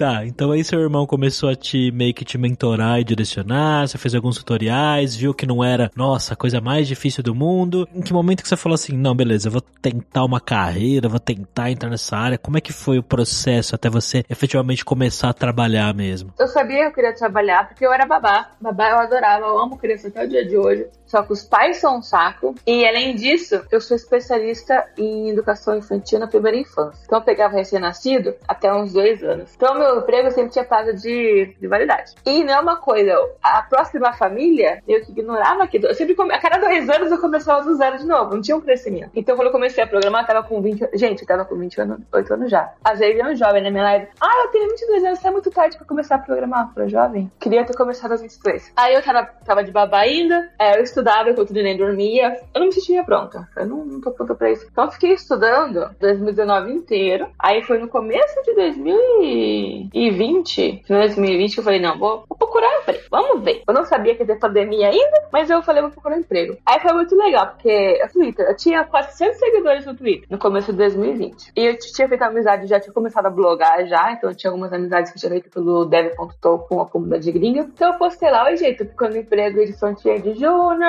Tá, 0.00 0.24
então 0.24 0.50
aí 0.50 0.64
seu 0.64 0.80
irmão 0.80 1.06
começou 1.06 1.50
a 1.50 1.54
te 1.54 1.90
meio 1.90 2.14
que 2.14 2.24
te 2.24 2.38
mentorar 2.38 2.98
e 2.98 3.04
direcionar, 3.04 3.86
você 3.86 3.98
fez 3.98 4.14
alguns 4.14 4.38
tutoriais, 4.38 5.14
viu 5.14 5.34
que 5.34 5.44
não 5.44 5.62
era, 5.62 5.90
nossa, 5.94 6.32
a 6.32 6.36
coisa 6.36 6.58
mais 6.58 6.88
difícil 6.88 7.22
do 7.22 7.34
mundo. 7.34 7.86
Em 7.94 8.00
que 8.00 8.10
momento 8.10 8.42
que 8.42 8.48
você 8.48 8.56
falou 8.56 8.76
assim, 8.76 8.96
não, 8.96 9.14
beleza, 9.14 9.48
eu 9.48 9.52
vou 9.52 9.60
tentar 9.60 10.24
uma 10.24 10.40
carreira, 10.40 11.06
vou 11.06 11.20
tentar 11.20 11.70
entrar 11.70 11.90
nessa 11.90 12.16
área. 12.16 12.38
Como 12.38 12.56
é 12.56 12.62
que 12.62 12.72
foi 12.72 12.98
o 12.98 13.02
processo 13.02 13.74
até 13.74 13.90
você 13.90 14.24
efetivamente 14.30 14.86
começar 14.86 15.28
a 15.28 15.34
trabalhar 15.34 15.92
mesmo? 15.92 16.32
Eu 16.38 16.48
sabia 16.48 16.78
que 16.78 16.86
eu 16.86 16.92
queria 16.92 17.14
trabalhar 17.14 17.68
porque 17.68 17.84
eu 17.84 17.92
era 17.92 18.06
babá. 18.06 18.52
Babá 18.58 18.88
eu 18.88 19.00
adorava, 19.00 19.44
eu 19.44 19.58
amo 19.58 19.76
criança 19.76 20.08
até 20.08 20.24
o 20.24 20.28
dia 20.30 20.48
de 20.48 20.56
hoje. 20.56 20.86
Só 21.10 21.22
que 21.22 21.32
os 21.32 21.42
pais 21.42 21.78
são 21.78 21.98
um 21.98 22.02
saco. 22.02 22.54
E 22.64 22.86
além 22.86 23.16
disso, 23.16 23.64
eu 23.70 23.80
sou 23.80 23.96
especialista 23.96 24.88
em 24.96 25.30
educação 25.30 25.76
infantil 25.76 26.20
na 26.20 26.28
primeira 26.28 26.56
infância. 26.56 27.02
Então 27.04 27.18
eu 27.18 27.24
pegava 27.24 27.56
recém-nascido 27.56 28.34
até 28.46 28.72
uns 28.72 28.92
dois 28.92 29.20
anos. 29.24 29.52
Então 29.56 29.74
meu 29.74 29.98
emprego 29.98 30.30
sempre 30.30 30.52
tinha 30.52 30.64
prazo 30.64 30.94
de, 30.94 31.56
de 31.60 31.66
validade. 31.66 32.14
E 32.24 32.44
não 32.44 32.54
é 32.54 32.60
uma 32.60 32.76
coisa, 32.76 33.12
a 33.42 33.62
próxima 33.62 34.12
família, 34.12 34.80
eu 34.86 35.04
que 35.04 35.10
ignorava 35.10 35.64
aquilo. 35.64 35.86
Eu 35.86 35.94
sempre, 35.94 36.14
a 36.32 36.38
cada 36.38 36.58
dois 36.58 36.88
anos 36.88 37.10
eu 37.10 37.18
começava 37.18 37.64
do 37.64 37.74
zero 37.74 37.98
de 37.98 38.06
novo, 38.06 38.34
não 38.34 38.40
tinha 38.40 38.56
um 38.56 38.60
crescimento. 38.60 39.10
Então 39.14 39.34
quando 39.34 39.46
eu 39.48 39.52
comecei 39.52 39.82
a 39.82 39.86
programar, 39.88 40.22
eu 40.22 40.26
tava 40.28 40.46
com 40.46 40.62
20 40.62 40.90
Gente, 40.94 41.22
eu 41.22 41.26
tava 41.26 41.44
com 41.44 41.56
28 41.56 42.34
anos 42.34 42.50
já. 42.50 42.72
Às 42.84 43.00
vezes 43.00 43.18
é 43.18 43.24
um 43.24 43.34
jovem 43.34 43.62
na 43.62 43.70
minha 43.70 43.82
live. 43.82 44.06
Ah, 44.20 44.44
eu 44.44 44.48
tenho 44.52 44.68
22 44.70 45.04
anos, 45.04 45.18
tá 45.18 45.32
muito 45.32 45.50
tarde 45.50 45.76
pra 45.76 45.86
começar 45.86 46.14
a 46.14 46.18
programar. 46.18 46.72
Pra 46.72 46.86
jovem? 46.86 47.30
Queria 47.40 47.64
ter 47.64 47.76
começado 47.76 48.12
aos 48.12 48.20
22. 48.20 48.72
Aí 48.76 48.94
eu 48.94 49.02
tava, 49.02 49.24
tava 49.44 49.64
de 49.64 49.72
babá 49.72 50.00
ainda, 50.00 50.48
é, 50.58 50.78
eu 50.78 50.82
estudava 51.00 51.30
enquanto 51.30 51.52
nem 51.52 51.76
dormia. 51.76 52.38
Eu 52.54 52.60
não 52.60 52.68
me 52.68 52.72
sentia 52.72 53.02
pronta. 53.02 53.48
Eu 53.56 53.66
não, 53.66 53.84
não 53.84 54.00
tô 54.00 54.12
pronta 54.12 54.32
pra 54.34 54.50
isso. 54.50 54.66
Então 54.70 54.90
fiquei 54.90 55.12
estudando 55.12 55.90
2019 55.98 56.72
inteiro. 56.72 57.26
Aí 57.38 57.62
foi 57.62 57.78
no 57.78 57.88
começo 57.88 58.42
de 58.44 58.54
2020, 58.54 60.82
final 60.86 61.02
de 61.02 61.08
2020, 61.08 61.54
que 61.54 61.60
eu 61.60 61.64
falei, 61.64 61.80
não, 61.80 61.98
vou, 61.98 62.24
vou 62.28 62.38
procurar 62.38 62.82
emprego. 62.82 63.04
Vamos 63.10 63.42
ver. 63.42 63.62
Eu 63.66 63.74
não 63.74 63.84
sabia 63.84 64.14
que 64.14 64.22
ia 64.22 64.26
ter 64.26 64.38
pandemia 64.38 64.88
ainda, 64.88 65.28
mas 65.32 65.50
eu 65.50 65.62
falei, 65.62 65.82
vou 65.82 65.90
procurar 65.90 66.18
emprego. 66.18 66.56
Aí 66.64 66.78
foi 66.80 66.92
muito 66.92 67.16
legal, 67.16 67.48
porque 67.48 68.00
o 68.04 68.08
Twitter, 68.12 68.46
eu 68.46 68.56
tinha 68.56 68.84
400 68.84 69.38
seguidores 69.38 69.86
no 69.86 69.96
Twitter 69.96 70.26
no 70.30 70.38
começo 70.38 70.70
de 70.72 70.78
2020. 70.78 71.52
E 71.56 71.66
eu 71.66 71.76
tinha 71.78 72.08
feito 72.08 72.22
amizade, 72.22 72.66
já 72.66 72.78
tinha 72.78 72.92
começado 72.92 73.26
a 73.26 73.30
blogar 73.30 73.86
já, 73.86 74.12
então 74.12 74.30
eu 74.30 74.36
tinha 74.36 74.50
algumas 74.50 74.72
amizades 74.72 75.10
que 75.10 75.18
eu 75.18 75.20
tinha 75.20 75.30
feito 75.30 75.50
pelo 75.50 75.84
dev.to 75.84 76.58
com 76.68 76.80
a 76.80 76.86
comunidade 76.86 77.32
gringa. 77.32 77.60
Então 77.60 77.92
eu 77.92 77.98
postei 77.98 78.30
lá, 78.30 78.44
oi 78.44 78.56
gente, 78.56 78.78
tô 78.78 78.84
procurando 78.84 79.16
emprego 79.16 79.64
de 79.64 79.72
front-end 79.72 80.34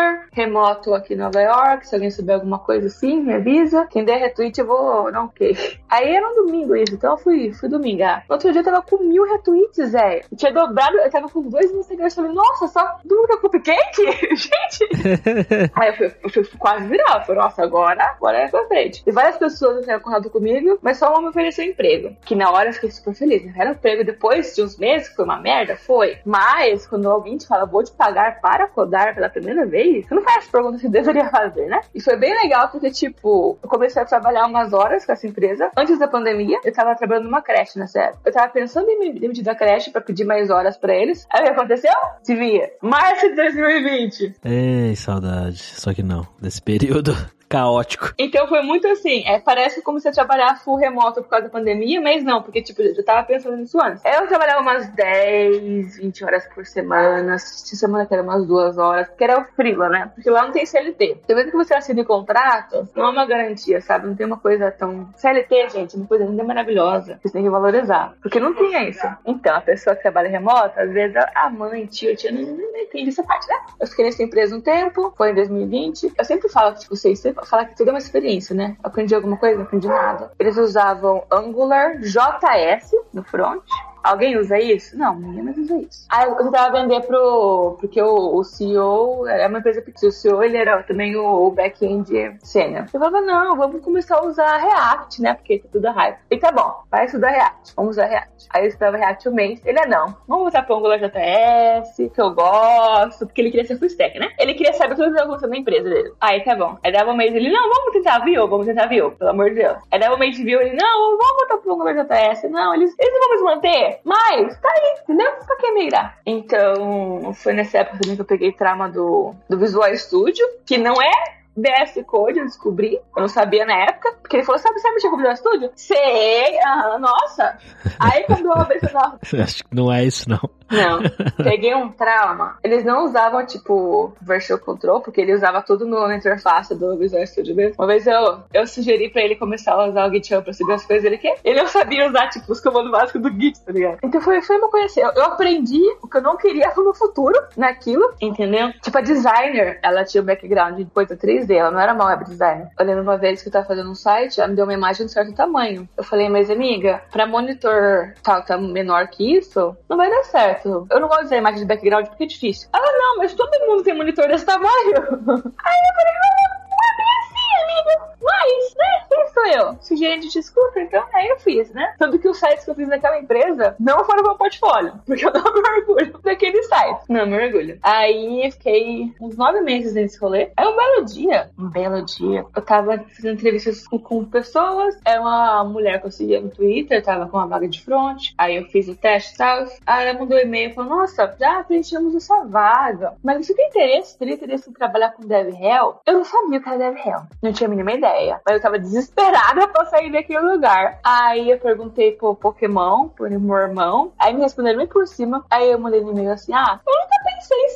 junior, 0.01 0.25
remoto 0.31 0.93
aqui 0.93 1.13
em 1.13 1.17
Nova 1.17 1.39
York, 1.41 1.87
se 1.87 1.95
alguém 1.95 2.09
souber 2.09 2.35
alguma 2.35 2.59
coisa 2.59 2.87
assim, 2.87 3.21
me 3.21 3.33
avisa. 3.33 3.85
Quem 3.87 4.03
der 4.03 4.17
retweet, 4.17 4.59
eu 4.59 4.65
vou 4.65 5.11
dar 5.11 5.21
um 5.21 5.25
ok. 5.25 5.55
Aí 5.91 6.15
era 6.15 6.25
um 6.25 6.45
domingo 6.45 6.73
isso, 6.73 6.95
então 6.95 7.11
eu 7.11 7.17
fui, 7.17 7.51
fui 7.51 7.67
domingar. 7.67 8.23
No 8.29 8.35
outro 8.35 8.49
dia 8.53 8.61
eu 8.61 8.65
tava 8.65 8.81
com 8.81 8.97
mil 9.03 9.25
retweets. 9.25 9.93
Eu 9.93 10.37
tinha 10.37 10.53
dobrado, 10.53 10.97
eu 10.97 11.11
tava 11.11 11.27
com 11.27 11.41
dois 11.41 11.69
mil 11.69 11.83
seguidores. 11.83 12.15
Falei, 12.15 12.31
nossa, 12.31 12.67
só 12.69 12.97
domingo 13.03 13.33
é 13.33 13.37
cupcake? 13.37 14.05
Gente! 14.35 15.71
Aí 15.75 15.89
eu 15.89 15.95
fui, 15.95 16.15
eu 16.23 16.29
fui 16.29 16.45
quase 16.57 16.87
virar. 16.87 17.17
Eu 17.19 17.25
falei, 17.25 17.41
nossa, 17.41 17.61
agora, 17.61 18.03
agora 18.05 18.37
é 18.37 18.47
pra 18.47 18.65
frente. 18.67 19.03
E 19.05 19.11
várias 19.11 19.37
pessoas 19.37 19.79
entraram 19.79 19.99
em 19.99 20.03
contato 20.03 20.29
comigo, 20.29 20.79
mas 20.81 20.97
só 20.97 21.11
uma 21.11 21.21
me 21.21 21.27
ofereceu 21.27 21.65
emprego. 21.65 22.15
Que 22.23 22.35
na 22.35 22.49
hora 22.49 22.69
eu 22.69 22.73
fiquei 22.73 22.89
super 22.89 23.13
feliz. 23.13 23.43
Né? 23.43 23.53
Era 23.57 23.71
um 23.71 23.73
emprego 23.73 24.05
depois 24.05 24.55
de 24.55 24.63
uns 24.63 24.77
meses, 24.77 25.09
que 25.09 25.15
foi 25.15 25.25
uma 25.25 25.41
merda, 25.41 25.75
foi. 25.75 26.19
Mas 26.25 26.87
quando 26.87 27.09
alguém 27.09 27.37
te 27.37 27.47
fala, 27.47 27.65
vou 27.65 27.83
te 27.83 27.91
pagar 27.91 28.39
para 28.39 28.67
codar 28.67 29.13
pela 29.13 29.29
primeira 29.29 29.65
vez, 29.65 30.07
você 30.07 30.15
não 30.15 30.23
faz 30.23 30.45
as 30.45 30.47
perguntas 30.47 30.79
que 30.79 30.87
deveria 30.89 31.29
fazer, 31.29 31.67
né? 31.67 31.81
E 31.93 32.01
foi 32.01 32.15
bem 32.15 32.33
legal 32.33 32.69
porque, 32.69 32.91
tipo, 32.91 33.57
eu 33.61 33.69
comecei 33.69 34.01
a 34.01 34.05
trabalhar 34.05 34.45
umas 34.45 34.71
horas 34.71 35.05
com 35.05 35.11
essa 35.11 35.27
empresa. 35.27 35.69
Antes 35.81 35.97
da 35.97 36.07
pandemia, 36.07 36.59
eu 36.63 36.71
tava 36.71 36.93
trabalhando 36.93 37.23
numa 37.23 37.41
creche 37.41 37.79
nessa 37.79 37.99
época. 38.01 38.29
Eu 38.29 38.31
tava 38.31 38.51
pensando 38.51 38.87
em 38.87 38.99
me 38.99 39.19
demitir 39.19 39.43
da 39.43 39.55
creche 39.55 39.89
pra 39.89 39.99
pedir 39.99 40.25
mais 40.25 40.51
horas 40.51 40.77
pra 40.77 40.93
eles. 40.93 41.25
Aí 41.33 41.41
o 41.41 41.45
que 41.45 41.49
aconteceu? 41.49 41.91
Se 42.21 42.35
via. 42.35 42.69
Março 42.83 43.27
de 43.27 43.35
2020. 43.35 44.35
Ei, 44.45 44.95
saudade. 44.95 45.57
Só 45.57 45.91
que 45.91 46.03
não. 46.03 46.27
Desse 46.39 46.61
período 46.61 47.15
caótico. 47.51 48.13
Então 48.17 48.47
foi 48.47 48.61
muito 48.61 48.87
assim, 48.87 49.27
é, 49.27 49.37
parece 49.37 49.81
como 49.81 49.99
se 49.99 50.07
eu 50.07 50.13
trabalhar 50.13 50.55
full 50.63 50.77
remoto 50.77 51.21
por 51.21 51.29
causa 51.29 51.47
da 51.47 51.51
pandemia, 51.51 51.99
mas 51.99 52.23
não, 52.23 52.41
porque 52.41 52.61
tipo, 52.61 52.81
eu 52.81 53.03
tava 53.03 53.23
pensando 53.27 53.57
nisso 53.57 53.77
antes. 53.81 54.01
Eu 54.05 54.25
trabalhava 54.27 54.61
umas 54.61 54.87
10, 54.87 55.97
20 55.97 56.23
horas 56.23 56.47
por 56.55 56.65
semana, 56.65 57.37
se 57.37 57.75
semana 57.75 58.05
que 58.05 58.13
era 58.13 58.23
umas 58.23 58.47
duas 58.47 58.77
horas, 58.77 59.09
porque 59.09 59.25
era 59.25 59.41
o 59.41 59.43
frila, 59.53 59.89
né? 59.89 60.09
Porque 60.15 60.29
lá 60.29 60.43
não 60.43 60.53
tem 60.53 60.65
CLT. 60.65 61.19
Então 61.25 61.35
mesmo 61.35 61.51
que 61.51 61.57
você 61.57 61.73
assine 61.73 62.05
contrato, 62.05 62.87
não 62.95 63.07
é 63.07 63.09
uma 63.09 63.25
garantia, 63.25 63.81
sabe? 63.81 64.07
Não 64.07 64.15
tem 64.15 64.25
uma 64.25 64.37
coisa 64.37 64.71
tão... 64.71 65.09
CLT, 65.17 65.69
gente, 65.69 65.95
é 65.95 65.99
uma 65.99 66.07
coisa 66.07 66.23
ainda 66.23 66.43
maravilhosa. 66.45 67.19
Você 67.21 67.33
tem 67.33 67.43
que 67.43 67.49
valorizar. 67.49 68.15
Porque 68.21 68.39
não 68.39 68.55
tinha 68.55 68.87
isso. 68.87 69.05
Então, 69.25 69.55
a 69.55 69.61
pessoa 69.61 69.95
que 69.95 70.01
trabalha 70.01 70.29
remota, 70.29 70.81
às 70.81 70.91
vezes 70.91 71.17
a 71.35 71.49
mãe, 71.49 71.85
tio, 71.85 72.15
tia, 72.15 72.31
não, 72.31 72.41
não, 72.41 72.55
não 72.55 72.79
entende 72.79 73.09
essa 73.09 73.23
parte, 73.23 73.47
né? 73.47 73.55
Eu 73.79 73.87
fiquei 73.87 74.05
nessa 74.05 74.23
empresa 74.23 74.55
um 74.55 74.61
tempo, 74.61 75.13
foi 75.17 75.31
em 75.31 75.35
2020. 75.35 76.13
Eu 76.17 76.25
sempre 76.25 76.47
falo 76.49 76.73
que, 76.73 76.81
tipo, 76.81 76.95
vocês 76.95 77.19
falar 77.45 77.65
que 77.65 77.75
tudo 77.75 77.89
é 77.89 77.91
uma 77.93 77.99
experiência, 77.99 78.55
né? 78.55 78.75
Aprendi 78.83 79.13
alguma 79.13 79.37
coisa? 79.37 79.61
Aprendi 79.61 79.87
nada. 79.87 80.31
Eles 80.39 80.57
usavam 80.57 81.23
Angular 81.31 81.97
JS 81.99 82.91
no 83.13 83.23
front 83.23 83.63
Alguém 84.03 84.37
usa 84.37 84.59
isso? 84.59 84.97
Não, 84.97 85.15
ninguém 85.15 85.43
mais 85.43 85.57
usa 85.57 85.77
isso. 85.77 86.05
Aí 86.09 86.27
eu 86.27 86.35
tentava 86.35 86.81
vender 86.81 87.01
pro. 87.01 87.77
Porque 87.79 88.01
o, 88.01 88.35
o 88.35 88.43
CEO 88.43 89.27
era 89.27 89.47
uma 89.47 89.59
empresa 89.59 89.81
pequena. 89.81 90.09
O 90.09 90.11
CEO 90.11 90.43
ele 90.43 90.57
era 90.57 90.83
também 90.83 91.15
o, 91.15 91.47
o 91.47 91.51
back-end 91.51 92.37
sênior. 92.41 92.85
Eu 92.85 92.99
falava, 92.99 93.21
não, 93.21 93.55
vamos 93.55 93.81
começar 93.83 94.17
a 94.17 94.25
usar 94.25 94.57
React, 94.57 95.21
né? 95.21 95.33
Porque 95.33 95.59
tá 95.59 95.69
tudo 95.71 95.91
hype. 95.91 96.17
E 96.29 96.37
tá 96.37 96.51
bom, 96.51 96.83
vai 96.89 97.05
estudar 97.05 97.29
React. 97.29 97.73
Vamos 97.75 97.91
usar 97.91 98.05
React. 98.05 98.47
Aí 98.49 98.63
eu 98.63 98.67
estudava 98.67 98.97
React 98.97 99.29
um 99.29 99.33
mês. 99.33 99.61
Ele 99.65 99.79
é 99.79 99.87
não. 99.87 100.15
Vamos 100.27 100.47
usar 100.47 100.63
pro 100.63 100.81
JS, 100.81 101.95
que 102.13 102.21
eu 102.21 102.31
gosto. 102.33 103.25
Porque 103.25 103.41
ele 103.41 103.51
queria 103.51 103.65
ser 103.65 103.77
full 103.77 103.87
stack, 103.87 104.17
né? 104.19 104.29
Ele 104.39 104.53
queria 104.53 104.73
saber 104.73 104.95
tudo 104.95 105.13
que 105.13 105.19
acontecendo 105.19 105.51
na 105.51 105.57
empresa 105.57 105.89
dele. 105.89 106.13
Aí 106.19 106.43
tá 106.43 106.55
bom. 106.55 106.77
Aí 106.83 106.91
dava 106.91 107.11
um 107.11 107.17
mês 107.17 107.33
ele, 107.33 107.51
não, 107.51 107.69
vamos 107.69 107.93
tentar 107.93 108.19
Vue, 108.19 108.35
vamos 108.35 108.65
tentar 108.65 108.87
Vue, 108.87 109.11
pelo 109.11 109.29
amor 109.29 109.49
de 109.49 109.55
Deus. 109.55 109.77
Aí 109.91 109.99
dava 109.99 110.15
um 110.15 110.19
mês 110.19 110.35
de 110.35 110.43
Vue, 110.43 110.53
ele, 110.53 110.75
não, 110.75 111.17
vamos 111.17 111.35
voltar 111.37 111.57
pro 111.57 111.73
AngularJS. 111.73 112.49
Não, 112.49 112.73
eles, 112.75 112.95
eles 112.99 113.13
não 113.13 113.29
vão 113.29 113.37
se 113.37 113.43
manter. 113.43 113.90
Mas, 114.03 114.57
tá 114.59 114.69
aí, 114.69 114.99
entendeu? 115.03 115.31
Pra 115.45 115.57
que 115.57 115.71
migrar? 115.71 116.19
Então, 116.25 117.33
foi 117.33 117.53
nessa 117.53 117.79
época 117.79 117.99
também 117.99 118.15
que 118.15 118.21
eu 118.21 118.25
peguei 118.25 118.51
trauma 118.51 118.89
do, 118.89 119.33
do 119.49 119.57
Visual 119.57 119.95
Studio, 119.95 120.45
que 120.65 120.77
não 120.77 121.01
é 121.01 121.11
VS 121.55 122.03
Code, 122.05 122.39
eu 122.39 122.45
descobri. 122.45 122.95
Eu 122.95 123.21
não 123.21 123.27
sabia 123.27 123.65
na 123.65 123.75
época. 123.83 124.13
Porque 124.21 124.37
ele 124.37 124.43
falou: 124.43 124.59
sabe, 124.59 124.79
você 124.79 124.91
mexer 124.91 125.09
com 125.09 125.17
Visual 125.17 125.35
Studio? 125.35 125.71
Sei, 125.75 126.57
nossa. 126.99 127.57
Aí 127.99 128.23
quando 128.23 128.45
eu 128.45 128.53
abri 128.53 128.77
esse 128.77 128.95
Acho 129.41 129.63
que 129.63 129.75
não 129.75 129.91
é 129.91 130.03
isso, 130.03 130.29
não. 130.29 130.39
Não, 130.71 131.01
peguei 131.43 131.75
um 131.75 131.89
trauma. 131.89 132.57
Eles 132.63 132.83
não 132.83 133.05
usavam, 133.05 133.45
tipo, 133.45 134.13
Virtual 134.21 134.59
Control, 134.59 135.01
porque 135.01 135.21
ele 135.21 135.33
usava 135.33 135.61
tudo 135.61 135.85
no, 135.85 136.07
na 136.07 136.15
interface 136.15 136.73
do 136.75 136.97
Visual 136.97 137.25
Studio 137.27 137.55
mesmo. 137.55 137.75
Uma 137.77 137.87
vez 137.87 138.07
eu, 138.07 138.39
eu 138.53 138.65
sugeri 138.65 139.09
pra 139.09 139.21
ele 139.21 139.35
começar 139.35 139.73
a 139.73 139.87
usar 139.87 140.07
o 140.07 140.11
GitHub 140.11 140.43
pra 140.43 140.53
seguir 140.53 140.73
as 140.73 140.85
coisas, 140.85 141.05
ele 141.05 141.17
quer. 141.17 141.37
Ele 141.43 141.59
não 141.59 141.67
sabia 141.67 142.07
usar, 142.07 142.29
tipo, 142.29 142.51
os 142.51 142.61
comandos 142.61 142.91
básicos 142.91 143.21
do 143.21 143.29
Git, 143.29 143.59
tá 143.61 143.71
ligado? 143.71 143.99
Então 144.03 144.21
foi, 144.21 144.41
foi 144.41 144.57
uma 144.57 144.69
coisa 144.69 144.85
assim, 144.85 145.01
eu, 145.01 145.11
eu 145.15 145.23
aprendi 145.25 145.81
o 146.01 146.07
que 146.07 146.17
eu 146.17 146.21
não 146.21 146.37
queria 146.37 146.71
no 146.77 146.93
futuro, 146.93 147.39
naquilo, 147.55 148.13
entendeu? 148.21 148.71
Tipo, 148.81 148.97
a 148.97 149.01
designer, 149.01 149.79
ela 149.83 150.03
tinha 150.03 150.21
um 150.21 150.25
background 150.25 150.77
de 150.77 150.85
coisa 150.85 151.15
3D, 151.15 151.51
ela 151.51 151.71
não 151.71 151.79
era 151.79 151.93
uma 151.93 152.05
web 152.05 152.25
designer. 152.25 152.69
Eu 152.79 152.85
lembro 152.85 153.03
uma 153.03 153.17
vez 153.17 153.41
que 153.41 153.49
eu 153.49 153.51
tava 153.51 153.65
fazendo 153.65 153.89
um 153.89 153.95
site, 153.95 154.39
ela 154.39 154.49
me 154.49 154.55
deu 154.55 154.65
uma 154.65 154.73
imagem 154.73 155.05
de 155.05 155.11
certo 155.11 155.33
tamanho. 155.33 155.87
Eu 155.97 156.03
falei, 156.03 156.29
mas 156.29 156.49
amiga, 156.49 157.01
pra 157.11 157.27
monitor 157.27 158.13
tal, 158.23 158.43
tá 158.43 158.57
menor 158.57 159.07
que 159.07 159.37
isso, 159.37 159.75
não 159.89 159.97
vai 159.97 160.09
dar 160.09 160.23
certo 160.23 160.60
Eu 160.65 160.99
não 160.99 161.07
gosto 161.07 161.21
de 161.21 161.25
usar 161.27 161.37
imagem 161.37 161.59
de 161.59 161.65
background 161.65 162.07
porque 162.07 162.23
é 162.23 162.27
difícil. 162.27 162.69
Ela, 162.73 162.85
não, 162.85 163.17
mas 163.17 163.33
todo 163.33 163.67
mundo 163.67 163.83
tem 163.83 163.95
monitor 163.95 164.27
desse 164.27 164.45
tamanho. 164.45 164.71
Aí 164.95 164.97
eu 164.97 165.05
falei, 165.05 166.13
não 166.13 166.77
é 166.77 166.97
bem 166.97 167.07
assim, 167.21 167.51
amiga. 167.63 168.10
Mas, 168.31 168.75
né, 168.77 169.05
quem 169.09 169.27
sou 169.27 169.45
eu? 169.47 169.77
Sou 169.81 169.97
gerente 169.97 170.29
de 170.29 170.39
escuta, 170.39 170.79
então 170.79 171.03
aí 171.13 171.27
eu 171.27 171.39
fiz, 171.39 171.69
né? 171.73 171.93
Tanto 171.99 172.17
que 172.17 172.29
os 172.29 172.39
sites 172.39 172.63
que 172.63 172.71
eu 172.71 172.75
fiz 172.75 172.87
naquela 172.87 173.19
empresa 173.19 173.75
não 173.77 174.05
foram 174.05 174.23
meu 174.23 174.35
portfólio, 174.35 174.93
porque 175.05 175.25
eu 175.25 175.33
não 175.33 175.53
me 175.53 175.69
orgulho 175.79 176.19
daquele 176.23 176.63
site. 176.63 177.03
Não 177.09 177.25
me 177.25 177.45
orgulho. 177.45 177.77
Aí 177.83 178.49
fiquei 178.51 179.13
uns 179.19 179.35
nove 179.35 179.59
meses 179.61 179.93
nesse 179.93 180.17
rolê. 180.17 180.51
Aí 180.55 180.65
um 180.65 180.75
belo 180.77 181.05
dia, 181.05 181.49
um 181.59 181.69
belo 181.69 182.05
dia, 182.05 182.45
eu 182.55 182.61
tava 182.61 182.99
fazendo 182.99 183.33
entrevistas 183.33 183.85
com, 183.85 183.99
com 183.99 184.23
pessoas, 184.23 184.97
é 185.03 185.19
uma 185.19 185.63
mulher 185.65 185.99
que 185.99 186.07
eu 186.07 186.11
seguia 186.11 186.39
no 186.39 186.49
Twitter, 186.49 187.03
tava 187.03 187.27
com 187.27 187.37
uma 187.37 187.47
vaga 187.47 187.67
de 187.67 187.83
front, 187.83 188.29
aí 188.37 188.55
eu 188.55 188.65
fiz 188.65 188.87
o 188.87 188.95
teste 188.95 189.33
e 189.33 189.37
tal. 189.37 189.65
Aí 189.85 190.07
ela 190.07 190.17
mandou 190.17 190.37
um 190.37 190.41
e-mail 190.41 190.69
e 190.69 190.73
falou, 190.73 190.97
nossa, 190.97 191.35
já 191.37 191.63
preenchemos 191.65 192.15
essa 192.15 192.45
vaga, 192.45 193.13
mas 193.21 193.45
você 193.45 193.53
tem 193.53 193.67
interesse, 193.67 194.17
teria 194.17 194.35
interesse 194.35 194.69
em 194.69 194.73
trabalhar 194.73 195.11
com 195.11 195.27
DevRel? 195.27 195.99
Eu 196.05 196.13
não 196.13 196.23
sabia 196.23 196.59
o 196.59 196.63
que 196.63 196.69
era 196.69 196.77
DevRel, 196.77 197.23
não 197.43 197.51
tinha 197.51 197.67
a 197.67 197.69
mínima 197.69 197.91
ideia 197.91 198.20
ideia. 198.21 198.41
Mas 198.45 198.55
eu 198.55 198.61
tava 198.61 198.79
desesperada 198.79 199.67
pra 199.69 199.85
sair 199.85 200.11
daquele 200.11 200.39
lugar. 200.39 200.99
Aí 201.03 201.49
eu 201.49 201.59
perguntei 201.59 202.11
pro 202.11 202.35
Pokémon, 202.35 203.09
pro 203.09 203.29
meu 203.29 203.57
irmão. 203.57 204.13
Aí 204.19 204.33
me 204.33 204.41
responderam 204.41 204.77
bem 204.77 204.87
por 204.87 205.07
cima. 205.07 205.43
Aí 205.49 205.71
eu 205.71 205.79
mandei 205.79 206.01
no 206.01 206.11
e-mail 206.11 206.31
assim: 206.31 206.53
ah, 206.53 206.79
eu 206.85 206.93
nunca 206.93 207.15
pensei 207.23 207.57
em 207.57 207.69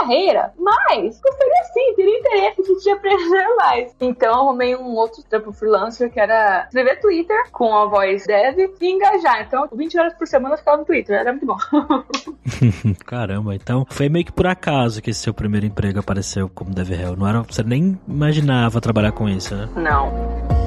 carreira. 0.00 0.52
Mas 0.58 1.20
gostaria 1.20 1.64
sim, 1.72 1.94
teria 1.96 2.18
interesse 2.18 2.62
de 2.62 2.82
te 2.82 2.90
aprender 2.90 3.54
mais. 3.56 3.94
Então 4.00 4.28
eu 4.28 4.34
arrumei 4.34 4.76
um 4.76 4.94
outro 4.96 5.22
trampo 5.22 5.52
freelancer 5.52 6.10
que 6.10 6.18
era 6.18 6.64
escrever 6.64 7.00
Twitter 7.00 7.50
com 7.52 7.76
a 7.76 7.86
voz 7.86 8.24
dev 8.26 8.58
e 8.80 8.90
engajar. 8.90 9.42
Então, 9.42 9.68
20 9.72 9.98
horas 9.98 10.14
por 10.14 10.26
semana 10.26 10.54
eu 10.54 10.58
ficava 10.58 10.78
no 10.78 10.84
Twitter. 10.84 11.18
Era 11.18 11.32
muito 11.32 11.46
bom. 11.46 11.56
Caramba, 13.06 13.54
então 13.54 13.86
foi 13.88 14.08
meio 14.08 14.24
que 14.24 14.32
por 14.32 14.46
acaso 14.46 15.00
que 15.02 15.10
esse 15.10 15.20
seu 15.20 15.34
primeiro 15.34 15.66
emprego 15.66 16.00
apareceu 16.00 16.48
como 16.48 16.74
DevRel. 16.74 17.16
Não 17.16 17.26
era, 17.26 17.42
você 17.42 17.62
nem 17.62 17.98
imaginava 18.08 18.80
trabalhar 18.80 19.12
com 19.12 19.28
isso, 19.28 19.54
né? 19.54 19.68
Não. 19.76 20.59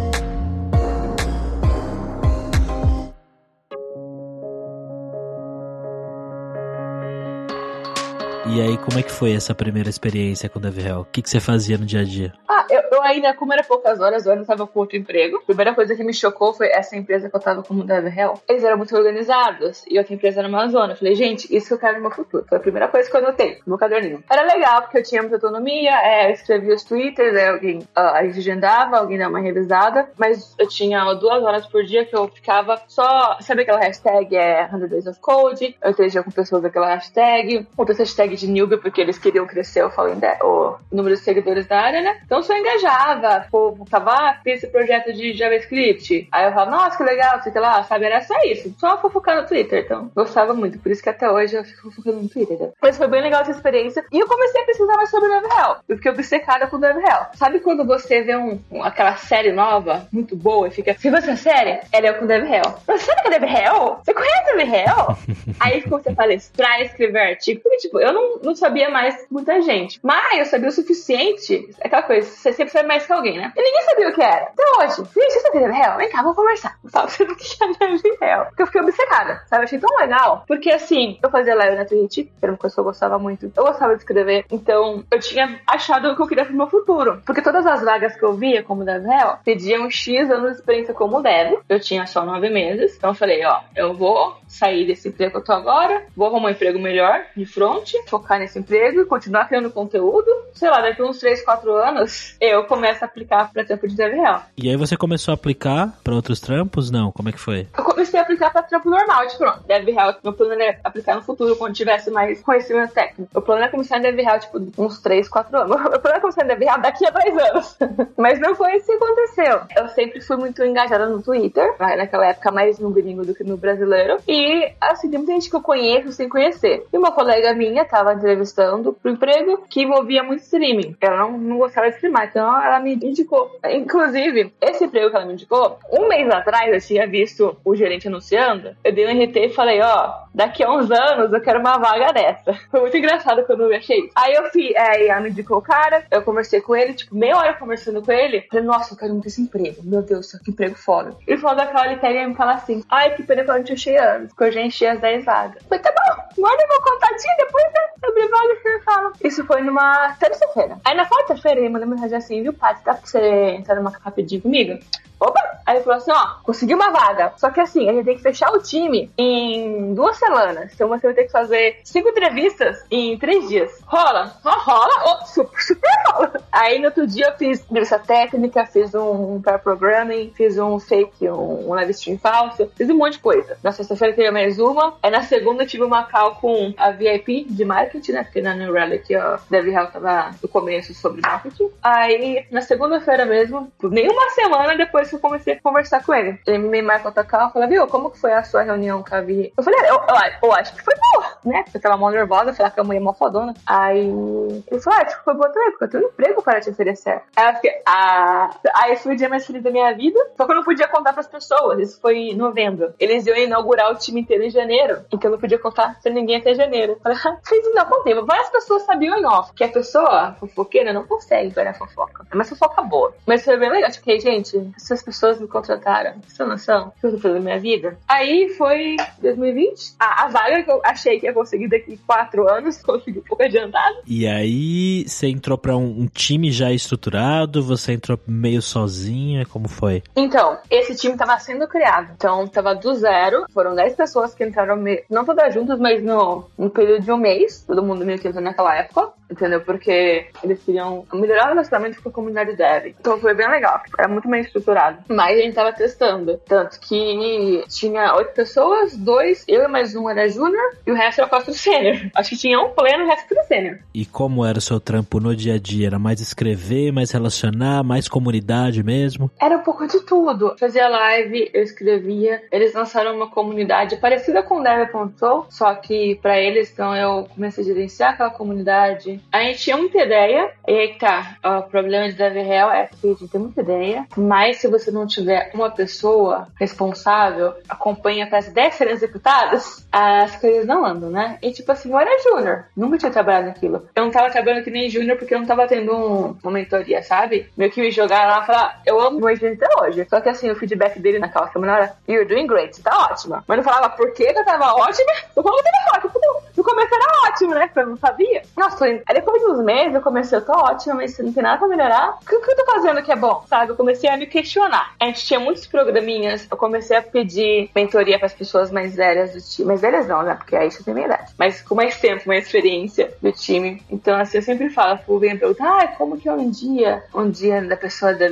E 8.54 8.62
aí, 8.62 8.78
como 8.78 9.00
é 9.00 9.02
que 9.02 9.12
foi 9.12 9.32
essa 9.32 9.56
primeira 9.56 9.90
experiência 9.90 10.48
com 10.48 10.60
o 10.60 10.62
DevRel? 10.62 11.00
O 11.00 11.06
que, 11.06 11.24
que 11.24 11.30
você 11.30 11.40
fazia 11.40 11.76
no 11.76 11.88
dia 11.88 12.02
a 12.02 12.04
dia? 12.04 12.32
Ah, 12.48 12.63
eu, 12.70 12.82
eu 12.92 13.02
ainda, 13.02 13.34
como 13.34 13.54
era 13.54 13.64
poucas 13.64 14.00
horas, 14.00 14.26
eu 14.26 14.34
ainda 14.34 14.44
com 14.68 14.80
outro 14.80 14.98
emprego. 14.98 15.38
A 15.38 15.46
primeira 15.46 15.74
coisa 15.74 15.96
que 15.96 16.04
me 16.04 16.14
chocou 16.14 16.54
foi 16.54 16.68
essa 16.68 16.96
empresa 16.96 17.30
que 17.30 17.36
eu 17.36 17.40
estava 17.40 17.64
como 17.64 17.84
DevRel. 17.84 18.36
Eles 18.48 18.64
eram 18.64 18.78
muito 18.78 18.96
organizados 18.96 19.84
e 19.90 19.98
outra 19.98 20.14
empresa 20.14 20.40
era 20.40 20.48
uma 20.48 20.68
zona. 20.68 20.94
Eu 20.94 20.98
falei, 20.98 21.16
gente, 21.16 21.54
isso 21.56 21.68
que 21.68 21.74
eu 21.74 21.80
quero 21.80 21.96
no 21.96 22.02
meu 22.02 22.12
futuro. 22.12 22.46
Foi 22.48 22.58
a 22.58 22.62
primeira 22.62 22.88
coisa 22.88 23.10
que 23.10 23.16
eu 23.16 23.22
anotei 23.22 23.56
no 23.66 23.70
meu 23.74 23.78
caderninho. 23.78 24.24
Era 24.30 24.44
legal, 24.44 24.82
porque 24.82 24.98
eu 24.98 25.04
tinha 25.04 25.22
muita 25.22 25.38
autonomia, 25.38 25.92
é, 25.92 26.28
eu 26.28 26.34
escrevia 26.34 26.74
os 26.74 26.84
twitters, 26.84 27.36
alguém 27.44 27.80
uh, 27.80 28.00
a 28.00 28.24
gente 28.26 28.40
agendava, 28.40 28.98
alguém 28.98 29.18
dava 29.18 29.30
uma 29.30 29.40
revisada, 29.40 30.10
mas 30.18 30.56
eu 30.58 30.68
tinha 30.68 31.14
duas 31.14 31.44
horas 31.44 31.68
por 31.68 31.84
dia 31.84 32.06
que 32.06 32.16
eu 32.16 32.28
ficava 32.28 32.82
só. 32.88 33.38
Sabe 33.42 33.62
aquela 33.62 33.80
hashtag 33.80 34.36
é 34.36 34.68
100 34.70 34.88
Days 34.88 35.08
of 35.08 35.20
Code? 35.20 35.76
Eu 35.82 35.92
esteja 35.92 36.24
com 36.24 36.32
pessoas 36.32 36.64
daquela 36.64 36.88
hashtag, 36.88 37.68
outra 37.78 37.96
hashtag 37.96 38.36
de 38.36 38.48
newbie, 38.48 38.78
porque 38.78 39.02
eles 39.02 39.18
queriam 39.18 39.46
crescer 39.46 39.84
eu 39.84 39.90
falei, 39.90 40.16
o 40.42 40.76
número 40.92 41.16
de 41.16 41.22
seguidores 41.22 41.68
da 41.68 41.80
área, 41.80 42.02
né? 42.02 42.22
Então 42.26 42.42
só 42.54 42.58
engajava, 42.58 43.46
o 43.48 43.52
povo 43.52 43.86
tava, 43.90 44.12
ah, 44.12 44.40
fiz 44.44 44.58
esse 44.58 44.68
projeto 44.68 45.12
de 45.12 45.34
JavaScript. 45.34 46.28
Aí 46.32 46.46
eu 46.46 46.52
falava, 46.54 46.72
nossa, 46.72 46.98
que 46.98 47.04
legal, 47.04 47.42
sei 47.42 47.52
lá, 47.56 47.84
sabe? 47.84 48.06
Era 48.06 48.22
só 48.22 48.36
isso, 48.46 48.74
só 48.80 49.00
fofocar 49.02 49.42
no 49.42 49.48
Twitter. 49.48 49.84
Então, 49.84 50.12
gostava 50.16 50.54
muito, 50.54 50.80
por 50.80 50.92
isso 50.92 51.02
que 51.02 51.10
até 51.10 51.30
hoje 51.30 51.56
eu 51.56 51.64
fico 51.64 51.90
fofocando 51.90 52.22
no 52.22 52.30
Twitter. 52.30 52.60
Né? 52.60 52.70
Mas 52.82 52.98
foi 52.98 53.08
bem 53.08 53.22
legal 53.22 53.42
essa 53.42 53.52
experiência. 53.52 54.06
E 54.12 54.20
eu 54.20 54.28
comecei 54.28 54.62
a 54.62 54.66
pesquisar 54.66 54.96
mais 54.98 55.10
sobre 55.10 55.30
o 55.30 55.42
DevRel, 55.42 55.78
eu 55.90 55.98
obcecada 56.14 56.68
com 56.68 56.78
o 56.78 56.80
DevRel. 56.80 57.28
Sabe 57.34 57.60
quando 57.60 57.86
você 57.86 58.22
vê 58.22 58.36
um, 58.36 58.60
um, 58.72 58.84
aquela 58.84 59.16
série 59.16 59.52
nova, 59.52 60.08
muito 60.12 60.36
boa, 60.36 60.68
e 60.68 60.72
fica, 60.72 60.94
se 60.98 61.10
você 61.10 61.32
é 61.32 61.36
série, 61.36 61.80
ela 61.92 62.08
é 62.08 62.14
com 62.14 62.26
o 62.26 62.28
DevRel. 62.28 62.80
Você 62.86 63.06
sabe 63.06 63.22
que 63.22 63.28
é 63.28 63.40
DevRel? 63.40 64.00
Você 64.04 64.14
conhece 64.14 64.54
o 64.54 64.58
DevRel? 64.58 65.18
Aí 65.60 65.82
comecei 65.82 66.12
a 66.12 66.16
palestrar, 66.16 66.82
escrever 66.82 67.20
artigo, 67.20 67.62
porque, 67.62 67.78
tipo, 67.78 68.00
eu 68.00 68.14
não, 68.14 68.40
não 68.44 68.56
sabia 68.56 68.90
mais 68.90 69.26
muita 69.30 69.62
gente. 69.62 70.00
Mas 70.04 70.40
eu 70.40 70.46
sabia 70.46 70.70
o 70.70 70.72
suficiente. 70.72 71.70
É 71.80 71.88
aquela 71.88 72.04
coisa, 72.04 72.28
você 72.44 72.54
sempre 72.54 72.74
sabe 72.74 72.88
mais 72.88 73.06
que 73.06 73.14
alguém, 73.14 73.38
né? 73.38 73.54
E 73.56 73.62
ninguém 73.62 73.82
sabia 73.84 74.10
o 74.10 74.14
que 74.14 74.22
era. 74.22 74.50
Então 74.54 74.80
hoje, 74.80 74.96
gente, 74.98 75.32
você 75.32 75.40
sabe 75.40 75.60
real? 75.60 75.98
Vem 75.98 76.10
cá, 76.10 76.22
vamos 76.22 76.36
conversar. 76.36 76.78
Não 76.84 76.92
tava 76.92 77.08
sabendo 77.08 77.34
o 77.34 77.36
que 77.38 77.58
era 77.62 78.18
real. 78.22 78.46
Porque 78.48 78.62
eu 78.62 78.66
fiquei 78.68 78.82
obcecada, 78.82 79.42
sabe? 79.48 79.62
Eu 79.62 79.66
achei 79.66 79.80
tão 79.80 79.96
legal. 79.98 80.44
Porque 80.48 80.72
assim, 80.72 81.18
eu 81.24 81.30
fazia 81.30 81.56
live 81.56 81.78
na 81.78 81.86
Twitch, 81.86 82.16
que 82.16 82.32
era 82.42 82.52
uma 82.52 82.58
coisa 82.58 82.76
que 82.76 82.80
eu 82.80 82.84
gostava 82.84 83.18
muito. 83.18 83.52
Eu 83.56 83.64
gostava 83.64 83.96
de 83.96 84.02
escrever. 84.02 84.46
Então, 84.52 85.04
eu 85.10 85.20
tinha 85.20 85.60
achado 85.68 86.10
o 86.10 86.16
que 86.16 86.22
eu 86.22 86.28
queria 86.28 86.46
pro 86.46 86.56
meu 86.56 86.68
futuro. 86.68 87.22
Porque 87.26 87.42
todas 87.42 87.66
as 87.66 87.82
vagas 87.82 88.16
que 88.16 88.24
eu 88.24 88.34
via 88.34 88.64
como 88.64 88.84
dev 88.84 89.06
real 89.06 89.40
pediam 89.44 89.90
X 89.90 90.30
anos 90.30 90.52
de 90.52 90.58
experiência 90.58 90.94
como 90.94 91.22
dev. 91.22 91.60
Eu 91.70 91.80
tinha 91.80 92.06
só 92.06 92.26
nove 92.26 92.50
meses. 92.50 92.96
Então 92.98 93.12
eu 93.12 93.16
falei, 93.16 93.44
ó, 93.46 93.62
eu 93.76 93.94
vou 93.94 94.38
sair 94.48 94.86
desse 94.86 95.10
emprego 95.10 95.32
que 95.32 95.38
eu 95.38 95.44
tô 95.44 95.54
agora, 95.54 96.06
vou 96.16 96.28
arrumar 96.28 96.50
um 96.50 96.52
emprego 96.52 96.80
melhor 96.80 97.26
de 97.36 97.46
front, 97.46 97.92
focar 98.08 98.40
nesse 98.40 98.60
emprego, 98.60 99.06
continuar 99.06 99.48
criando 99.48 99.72
conteúdo. 99.72 100.30
Sei 100.54 100.70
lá, 100.70 100.82
daqui 100.82 101.02
uns 101.02 101.20
3, 101.20 101.44
4 101.44 101.72
anos, 101.74 102.33
eu 102.46 102.64
começo 102.66 103.04
a 103.04 103.08
aplicar 103.08 103.52
para 103.52 103.66
trampo 103.66 103.88
de 103.88 103.96
dev 103.96 104.14
real. 104.14 104.44
E 104.58 104.70
aí 104.70 104.76
você 104.76 104.96
começou 104.96 105.32
a 105.32 105.36
aplicar 105.36 105.98
para 106.04 106.14
outros 106.14 106.40
trampos? 106.40 106.92
Não, 106.92 107.12
como 107.12 107.30
é 107.30 107.32
que 107.32 107.40
foi? 107.40 107.68
Eu 107.78 107.84
comecei 107.84 108.20
a 108.20 108.24
aplicar 108.24 108.52
para 108.52 108.64
trampo 108.64 108.90
normal, 108.90 109.28
de 109.28 109.38
front. 109.38 109.62
Dev 109.66 109.86
real, 109.86 110.16
meu 110.24 110.34
plano 110.34 110.62
é 110.62 110.80
aplicar 110.84 111.16
no 111.16 111.24
futuro, 111.24 111.56
quando 111.56 111.74
tivesse 111.74 112.12
mais 112.12 112.42
conhecimento 112.42 112.94
técnico. 112.94 113.30
O 113.34 113.42
plano 113.42 113.64
é 113.64 113.68
começar 113.68 113.98
em 113.98 114.02
dev 114.02 114.16
real, 114.16 114.40
tipo, 114.40 114.60
uns 114.78 115.00
3, 115.00 115.28
4 115.28 115.58
anos. 115.58 115.74
O 115.94 116.00
plano 116.00 116.18
é 116.18 116.20
começar 116.20 116.44
em 116.44 116.48
dev 116.48 116.60
real 116.60 116.82
daqui 116.82 117.06
a 117.06 117.12
10 117.12 117.38
anos. 117.38 117.78
Mas 118.18 118.40
não 118.40 118.56
foi 118.56 118.76
isso 118.76 118.86
que 118.86 118.94
aconteceu. 118.94 119.62
Eu 119.76 119.88
sempre 119.90 120.22
fui 120.22 120.38
muito 120.38 120.64
engajada 120.64 121.08
no 121.08 121.22
Twitter, 121.22 121.76
naquela 121.80 122.28
época 122.28 122.52
mais 122.52 122.80
no 122.80 122.90
gringo 122.90 123.26
do 123.26 123.34
que 123.34 123.44
no 123.44 123.58
brasileiro. 123.58 124.18
E 124.28 124.44
e, 124.44 124.74
assim, 124.82 125.10
tem 125.10 125.20
muita 125.20 125.34
gente 125.34 125.50
que 125.50 125.56
eu 125.56 125.62
conheço 125.62 126.12
sem 126.12 126.28
conhecer. 126.28 126.86
E 126.92 126.98
uma 126.98 127.14
colega 127.14 127.54
minha 127.54 127.86
tava 127.86 128.14
entrevistando 128.14 128.92
pro 128.92 129.12
emprego 129.12 129.64
que 129.70 129.84
envolvia 129.84 130.22
muito 130.22 130.42
streaming. 130.42 130.98
Ela 131.00 131.18
não, 131.18 131.38
não 131.38 131.58
gostava 131.60 131.88
de 131.88 131.96
streamar, 131.96 132.28
Então 132.34 132.64
ela 132.64 132.80
me 132.80 132.96
indicou. 132.96 133.60
Inclusive, 133.70 134.52
esse 134.60 134.86
emprego 134.86 135.12
que 135.12 135.16
ela 135.16 135.26
me 135.26 135.34
indicou, 135.34 135.78
um 135.92 136.08
mês 136.08 136.28
atrás 136.32 136.74
eu 136.74 136.82
tinha 136.82 137.06
visto 137.06 137.56
o 137.64 137.76
gerente 137.76 138.08
anunciando. 138.08 138.76
Eu 138.84 138.92
dei 138.92 139.06
um 139.06 139.24
RT 139.24 139.36
e 139.38 139.50
falei: 139.50 139.80
Ó, 139.84 140.14
daqui 140.34 140.64
a 140.64 140.72
uns 140.72 140.90
anos 140.90 141.32
eu 141.32 141.42
quero 141.42 141.60
uma 141.60 141.78
vaga 141.78 142.12
dessa. 142.12 142.54
Foi 142.72 142.82
muito 142.82 142.98
engraçado 142.98 143.46
quando 143.46 143.72
eu 143.72 143.78
achei. 143.78 144.10
Aí 144.16 144.34
eu 144.34 144.50
fui, 144.50 144.76
aí 144.76 145.10
ela 145.10 145.22
me 145.22 145.30
indicou 145.30 145.60
o 145.60 145.62
cara, 145.62 146.08
eu 146.10 146.24
conversei 146.24 146.60
com 146.60 146.76
ele, 146.76 146.96
tipo, 146.96 147.16
meia 147.16 147.38
hora 147.38 147.54
conversando 147.54 148.02
com 148.02 148.12
ele. 148.12 148.48
Falei: 148.50 148.66
Nossa, 148.66 148.96
eu 148.96 148.98
quero 148.98 149.14
muito 149.14 149.28
esse 149.28 149.40
emprego. 149.40 149.84
Meu 149.84 150.02
Deus, 150.02 150.32
que 150.44 150.50
emprego 150.50 150.76
foda. 150.76 151.16
Ele 151.28 151.38
falou 151.38 151.56
da 151.56 151.68
Carol, 151.68 151.92
ele 151.92 152.02
pega 152.02 152.20
e 152.20 152.28
me 152.28 152.34
fala 152.34 152.54
assim: 152.54 152.84
Ai, 152.90 153.14
que 153.16 153.22
pena 153.22 153.44
que 153.44 153.52
eu 153.52 153.56
não 153.56 153.64
te 153.64 153.74
achei 153.74 153.96
antes, 154.00 154.34
que 154.34 154.44
eu 154.44 154.52
já 154.52 154.62
enchi 154.62 154.88
as 154.88 155.00
10 155.00 155.24
vagas. 155.24 155.62
Eu 155.62 155.70
falei: 155.70 155.84
Tá 155.84 155.92
bom, 155.92 156.42
guarda 156.42 156.68
meu 156.68 156.82
contatinho, 156.82 157.36
depois 157.38 157.64
sobre 158.04 158.28
vaga 158.28 158.56
que 158.56 158.62
você 158.62 158.80
fala. 158.82 159.12
Isso 159.24 159.46
foi 159.46 159.62
numa 159.62 160.14
terça-feira. 160.20 160.78
Aí 160.84 160.96
na 160.96 161.08
quarta-feira 161.08 161.60
ele 161.60 161.70
mandou 161.70 161.88
mensagem 161.88 162.18
assim, 162.24 162.42
viu, 162.42 162.54
Paty, 162.54 162.84
dá 162.84 162.94
pra 162.94 163.06
você 163.06 163.20
entrar 163.52 163.76
numa 163.76 163.92
rapidinho 163.92 164.42
comigo? 164.42 164.80
Opa! 165.20 165.54
Aí 165.66 165.78
ele 165.78 165.84
falou 165.86 165.98
assim, 165.98 166.12
ó, 166.12 166.44
consegui 166.44 166.74
uma 166.74 166.92
vaga. 166.92 167.32
Só 167.38 167.50
que 167.50 167.62
assim, 167.62 167.90
a 167.90 167.94
gente 167.94 168.06
tem 168.06 168.18
que 168.18 168.22
fechar 168.22 168.52
o 168.52 168.62
time 168.62 169.10
em 169.18 169.94
duas 169.94 170.18
semanas. 170.18 170.72
Então 170.74 170.90
você 170.90 171.08
vai 171.08 171.14
ter 171.14 171.24
que 171.24 171.32
fazer 171.32 171.80
cinco 171.84 172.10
entrevistas 172.10 172.84
em 172.92 173.18
três 173.18 173.48
dias. 173.48 173.80
Rola? 173.86 174.36
Oh, 174.44 174.50
rola? 174.50 174.94
Oh, 175.06 175.26
super, 175.26 175.62
super 175.62 175.90
rola. 176.08 176.34
Aí 176.52 176.80
no 176.80 176.88
outro 176.88 177.08
dia 177.08 177.28
eu 177.28 177.38
fiz 177.38 177.62
entrevista 177.62 177.98
técnica, 178.00 178.66
fiz 178.66 178.94
um 178.94 179.42
pair 179.42 179.60
programming, 179.60 180.34
fiz 180.36 180.58
um 180.58 180.78
fake, 180.78 181.30
um, 181.30 181.70
um 181.70 181.74
live 181.74 181.92
stream 181.92 182.18
falso, 182.18 182.70
fiz 182.76 182.90
um 182.90 182.98
monte 182.98 183.14
de 183.14 183.20
coisa. 183.20 183.58
Na 183.64 183.72
sexta-feira 183.72 184.14
teve 184.14 184.32
mais 184.32 184.60
uma. 184.60 184.96
Aí 185.02 185.10
na 185.10 185.24
segunda 185.24 185.64
eu 185.64 185.68
tive 185.68 185.84
uma 185.84 186.04
call 186.04 186.36
com 186.36 186.74
a 186.76 186.92
VIP 186.92 187.46
de 187.46 187.64
marketing, 187.64 188.12
né? 188.12 188.24
Porque 188.24 188.42
na 188.42 188.54
New 188.54 188.74
Relic, 188.74 189.16
ó, 189.16 189.38
Dev 189.50 189.70
Hell 189.70 189.88
tava 189.88 190.32
no 190.42 190.50
começo 190.50 190.94
sobre 190.94 191.22
marketing. 191.22 191.70
Aí 191.82 192.03
na 192.52 192.62
segunda-feira 192.62 193.26
mesmo, 193.26 193.72
nem 193.84 194.10
uma 194.10 194.30
semana 194.32 194.76
depois 194.76 195.10
que 195.10 195.16
eu 195.16 195.20
comecei 195.20 195.54
a 195.54 195.62
conversar 195.62 196.04
com 196.04 196.14
ele. 196.14 196.40
Ele 196.46 196.58
me 196.58 196.82
marcou 196.82 197.08
outra 197.08 197.24
call 197.24 197.50
e 197.50 197.54
falou, 197.54 197.68
viu, 197.68 197.88
como 197.88 198.12
que 198.12 198.20
foi 198.20 198.34
a 198.34 198.44
sua 198.44 198.64
reunião 198.64 199.04
com 199.04 199.16
a 199.16 199.22
Vi? 199.22 199.54
Eu 199.56 199.64
falei, 199.64 199.80
eu, 199.82 199.96
eu, 199.96 200.34
eu, 200.44 200.54
acho 200.54 200.76
que 200.76 200.84
foi 200.84 200.94
boa, 200.96 201.26
né? 201.46 201.66
Eu 201.74 201.82
tava 201.82 201.98
mó 201.98 202.10
nervosa, 202.10 202.54
falar 202.54 202.72
que 202.72 202.80
a 202.80 202.84
mulher 202.84 203.00
é 203.00 203.04
mó 203.04 203.14
fodona. 203.14 203.54
Aí 203.66 204.08
ele 204.08 204.82
falou, 204.82 205.00
ah, 205.00 205.04
acho 205.04 205.18
que 205.18 205.24
foi 205.24 205.34
boa 205.34 205.50
também, 205.50 205.72
porque 205.72 205.84
eu 205.86 205.90
tenho 205.90 206.04
um 206.04 206.08
emprego 206.08 206.42
para 206.42 206.62
te 206.62 206.70
oferecer. 206.70 207.22
Aí 207.36 207.50
eu 207.50 207.56
fiquei, 207.56 207.82
ah... 207.86 208.50
Aí 208.76 208.96
foi 208.98 209.14
o 209.14 209.18
dia 209.18 209.30
mais 209.30 209.46
feliz 209.46 209.64
da 209.64 209.72
minha 209.72 209.94
vida, 209.94 210.20
só 210.36 210.46
que 210.46 210.52
eu 210.52 210.56
não 210.56 210.64
podia 210.64 210.88
contar 210.88 211.14
pras 211.14 211.28
pessoas, 211.28 211.80
isso 211.80 212.02
foi 212.02 212.18
em 212.18 212.36
novembro. 212.36 212.94
Eles 213.00 213.26
iam 213.26 213.38
inaugurar 213.38 213.92
o 213.92 213.96
time 213.96 214.22
inteiro 214.22 214.44
em 214.44 214.50
janeiro, 214.50 215.02
então 215.08 215.20
eu 215.24 215.32
não 215.32 215.40
podia 215.40 215.60
contar 215.60 216.00
pra 216.02 216.12
ninguém 216.12 216.38
até 216.38 216.54
janeiro. 216.54 216.94
Eu 216.94 217.00
falei, 217.00 217.18
ah, 217.26 217.40
não, 217.74 217.86
contei. 217.86 218.14
Várias 218.22 218.50
pessoas 218.50 218.84
sabiam 218.84 219.18
em 219.18 219.26
off, 219.26 219.54
que 219.54 219.64
a 219.64 219.70
pessoa 219.70 220.36
fofoqueira 220.40 220.94
não 220.94 221.06
consegue 221.06 221.50
ver 221.50 221.68
a 221.68 221.74
fofoca. 221.94 222.26
É 222.32 222.36
uma 222.36 222.44
fofoca 222.44 222.82
boa. 222.82 223.14
Mas 223.26 223.44
foi 223.44 223.58
bem 223.58 223.70
legal, 223.70 223.92
tipo, 223.92 224.20
gente, 224.20 224.72
essas 224.76 225.04
pessoas 225.04 225.40
me 225.40 225.48
contrataram. 225.48 226.16
Você 226.28 226.38
tem 226.38 226.48
noção? 226.48 226.88
O 226.88 227.00
que 227.00 227.08
eu 227.08 227.12
tô 227.12 227.20
fazendo 227.20 227.40
na 227.40 227.46
minha 227.46 227.60
vida? 227.60 227.98
Aí 228.08 228.50
foi 228.58 228.96
2020. 229.22 229.96
A, 230.00 230.26
a 230.26 230.28
vaga 230.28 230.64
que 230.64 230.72
eu 230.72 230.82
achei 230.84 231.20
que 231.20 231.26
ia 231.26 231.34
conseguir 231.34 231.68
daqui 231.68 231.98
quatro 232.06 232.50
anos, 232.50 232.82
consegui 232.84 233.20
um 233.20 233.24
pouco 233.24 233.44
adiantado. 233.44 233.98
E 234.08 234.28
aí, 234.28 235.06
você 235.08 235.28
entrou 235.28 235.58
pra 235.58 235.76
um, 235.76 236.02
um 236.02 236.08
time 236.08 236.52
já 236.52 236.72
estruturado? 236.72 237.64
Você 237.64 237.94
entrou 237.94 238.20
meio 238.28 238.62
sozinha? 238.62 239.46
Como 239.46 239.68
foi? 239.68 240.04
Então, 240.16 240.58
esse 240.70 240.96
time 240.96 241.18
tava 241.18 241.38
sendo 241.40 241.68
criado. 241.68 242.12
Então, 242.16 242.48
tava 242.48 242.74
do 242.76 242.94
zero. 242.96 243.46
Foram 243.54 243.76
10 243.76 243.96
pessoas 243.96 244.34
que 244.34 244.44
entraram, 244.44 244.76
me... 244.76 245.04
não 245.10 245.26
todas 245.26 245.54
juntas, 245.54 245.80
mas 245.80 246.04
no, 246.04 246.50
no 246.58 246.70
período 246.70 247.04
de 247.04 247.12
um 247.12 247.18
mês. 247.18 247.64
Todo 247.66 247.84
mundo 247.84 248.06
meio 248.06 248.20
que 248.20 248.28
entrou 248.28 248.44
naquela 248.44 248.76
época 248.76 249.14
entendeu? 249.34 249.62
Porque 249.62 250.28
eles 250.44 250.64
queriam 250.64 251.06
melhorar 251.14 251.46
o 251.46 251.50
relacionamento 251.50 251.83
com 252.02 252.10
a 252.10 252.12
comunidade 252.12 252.56
dev. 252.56 252.94
Então 253.00 253.20
foi 253.20 253.34
bem 253.34 253.50
legal, 253.50 253.82
era 253.98 254.08
muito 254.08 254.28
bem 254.28 254.42
estruturado. 254.42 255.00
Mas 255.08 255.38
a 255.38 255.42
gente 255.42 255.56
tava 255.56 255.74
testando. 255.74 256.40
Tanto 256.46 256.80
que 256.80 257.64
tinha 257.70 258.16
oito 258.16 258.34
pessoas, 258.34 258.96
dois, 258.96 259.44
eu 259.48 259.64
e 259.64 259.68
mais 259.68 259.96
um 259.96 260.10
era 260.10 260.28
júnior, 260.28 260.78
e 260.86 260.92
o 260.92 260.96
resto 260.96 261.20
era 261.20 261.30
quatro 261.30 261.54
sênior. 261.54 262.10
Acho 262.16 262.30
que 262.30 262.38
tinha 262.38 262.60
um 262.60 262.70
pleno, 262.70 263.06
o 263.06 263.08
resto 263.08 263.32
era 263.32 263.44
sênior. 263.44 263.80
E 263.94 264.06
como 264.06 264.46
era 264.46 264.58
o 264.58 264.62
seu 264.62 264.80
trampo 264.80 265.20
no 265.20 265.36
dia 265.36 265.56
a 265.56 265.60
dia? 265.60 265.88
Era 265.88 266.00
mais 266.00 266.20
escrever, 266.20 266.92
mais 266.92 267.12
relacionar, 267.12 267.84
mais 267.84 268.08
comunidade 268.08 268.84
mesmo? 268.84 269.30
Era 269.40 269.58
um 269.58 269.64
pouco 269.64 269.88
de 269.88 270.00
tudo. 270.02 270.56
Fazia 270.60 270.88
live, 270.88 271.50
eu 271.54 271.64
escrevia. 271.64 272.42
Eles 272.52 272.74
lançaram 272.74 273.16
uma 273.16 273.30
comunidade 273.30 273.98
parecida 273.98 274.44
com 274.44 274.60
o 274.60 274.64
Dev.soul, 274.64 275.46
só 275.50 275.74
que 275.76 276.16
para 276.22 276.40
eles, 276.40 276.72
então 276.72 276.96
eu 276.96 277.28
comecei 277.34 277.64
a 277.64 277.68
gerenciar 277.68 278.14
aquela 278.14 278.30
comunidade, 278.30 279.22
a 279.32 279.42
gente 279.42 279.60
tinha 279.60 279.78
muita 279.78 280.04
ideia, 280.04 280.52
e 280.68 280.72
aí 280.72 280.98
tá, 280.98 281.38
problema 281.74 282.08
de 282.08 282.14
Dev 282.14 282.36
Real 282.36 282.72
é 282.72 282.86
que 282.86 283.08
a 283.08 283.10
gente 283.10 283.28
tem 283.28 283.42
muita 283.42 283.62
ideia, 283.62 284.06
mas 284.16 284.58
se 284.58 284.68
você 284.68 284.92
não 284.92 285.08
tiver 285.08 285.50
uma 285.56 285.72
pessoa 285.72 286.48
responsável, 286.60 287.56
acompanha 287.68 288.28
para 288.28 288.38
as 288.38 288.48
10 288.48 288.76
serem 288.76 288.94
executadas, 288.94 289.88
as 289.92 290.36
coisas 290.36 290.68
não 290.68 290.86
andam, 290.86 291.10
né? 291.10 291.40
E 291.42 291.52
tipo 291.52 291.72
assim, 291.72 291.90
eu 291.90 291.98
era 291.98 292.22
júnior, 292.22 292.66
nunca 292.78 293.00
tinha 293.00 293.12
trabalhado 293.12 293.48
naquilo. 293.48 293.88
Eu 293.96 294.04
não 294.04 294.12
tava 294.12 294.30
trabalhando 294.30 294.64
que 294.64 294.70
nem 294.70 294.88
júnior 294.88 295.18
porque 295.18 295.34
eu 295.34 295.40
não 295.40 295.48
tava 295.48 295.68
tendo 295.68 295.96
um, 295.96 296.38
uma 296.44 296.52
mentoria, 296.52 297.02
sabe? 297.02 297.52
Meio 297.58 297.72
que 297.72 297.82
me 297.82 297.90
jogaram 297.90 298.30
lá 298.30 298.44
e 298.44 298.46
falaram, 298.46 298.76
eu 298.86 299.00
amo 299.00 299.20
o 299.20 299.28
agente 299.28 299.64
até 299.64 299.82
hoje. 299.82 300.06
Só 300.08 300.22
que 300.22 300.30
assim, 300.30 300.52
o 300.52 300.56
feedback 300.56 301.00
dele 301.00 301.18
naquela 301.18 301.52
semana 301.52 301.78
era, 301.78 301.96
you're 302.08 302.28
doing 302.28 302.46
great, 302.46 302.80
tá 302.84 302.96
ótima. 303.10 303.44
Mas 303.48 303.58
não 303.58 303.64
falava 303.64 303.90
por 303.90 304.14
que 304.14 304.24
eu 304.24 304.46
tava 304.46 304.76
ótima, 304.76 305.12
eu 305.36 305.42
falava 305.42 305.64
que 305.64 305.72
tava 305.72 305.98
ótima. 305.98 306.44
No 306.56 306.64
começo 306.64 306.94
era 306.94 307.30
ótimo, 307.30 307.56
né? 307.56 307.66
Porque 307.66 307.80
eu 307.80 307.88
não 307.88 307.98
sabia. 307.98 308.44
Nossa, 308.56 308.86
aí 308.86 309.02
depois 309.12 309.42
de 309.42 309.50
uns 309.50 309.64
meses 309.64 309.96
eu 309.96 310.02
comecei, 310.02 310.38
eu 310.38 310.46
tô 310.46 310.52
ótima, 310.54 310.96
mas 310.96 311.18
não 311.18 311.34
tem 311.34 311.42
nada 311.42 311.63
pra 311.68 311.76
melhorar. 311.76 312.18
O 312.22 312.26
que, 312.26 312.40
que 312.40 312.52
eu 312.52 312.56
tô 312.56 312.66
fazendo 312.66 313.02
que 313.02 313.12
é 313.12 313.16
bom? 313.16 313.44
Sabe? 313.48 313.72
Eu 313.72 313.76
comecei 313.76 314.10
a 314.10 314.18
me 314.18 314.26
questionar. 314.26 314.94
A 315.00 315.06
gente 315.06 315.26
tinha 315.26 315.40
muitos 315.40 315.66
programinhas, 315.66 316.48
eu 316.50 316.58
comecei 316.58 316.98
a 316.98 317.02
pedir 317.02 317.70
mentoria 317.76 318.20
pras 318.20 318.34
pessoas 318.34 318.72
mais 318.72 318.96
velhas 318.96 319.34
do 319.34 319.42
time. 319.42 319.68
Mais 319.68 319.82
velhas 319.82 320.08
não, 320.08 320.24
né? 320.24 320.36
Porque 320.36 320.56
aí 320.56 320.70
você 320.70 320.84
tem 320.84 320.94
minha 320.94 321.08
idade. 321.08 321.34
Mas 321.38 321.62
com 321.62 321.76
mais 321.76 322.00
tempo, 322.00 322.28
mais 322.28 322.46
experiência 322.46 323.14
do 323.22 323.32
time. 323.32 323.82
Então, 323.90 324.20
assim, 324.20 324.38
eu 324.38 324.44
sempre 324.44 324.70
falo, 324.70 324.98
pro 325.00 325.16
alguém 325.16 325.38
perguntar, 325.38 325.84
ah, 325.84 325.88
como 325.88 326.18
que 326.18 326.28
é 326.28 326.34
um 326.34 326.50
dia? 326.50 327.04
Um 327.14 327.30
dia 327.30 327.62
da 327.62 327.78
pessoa 327.78 328.14
da 328.14 328.30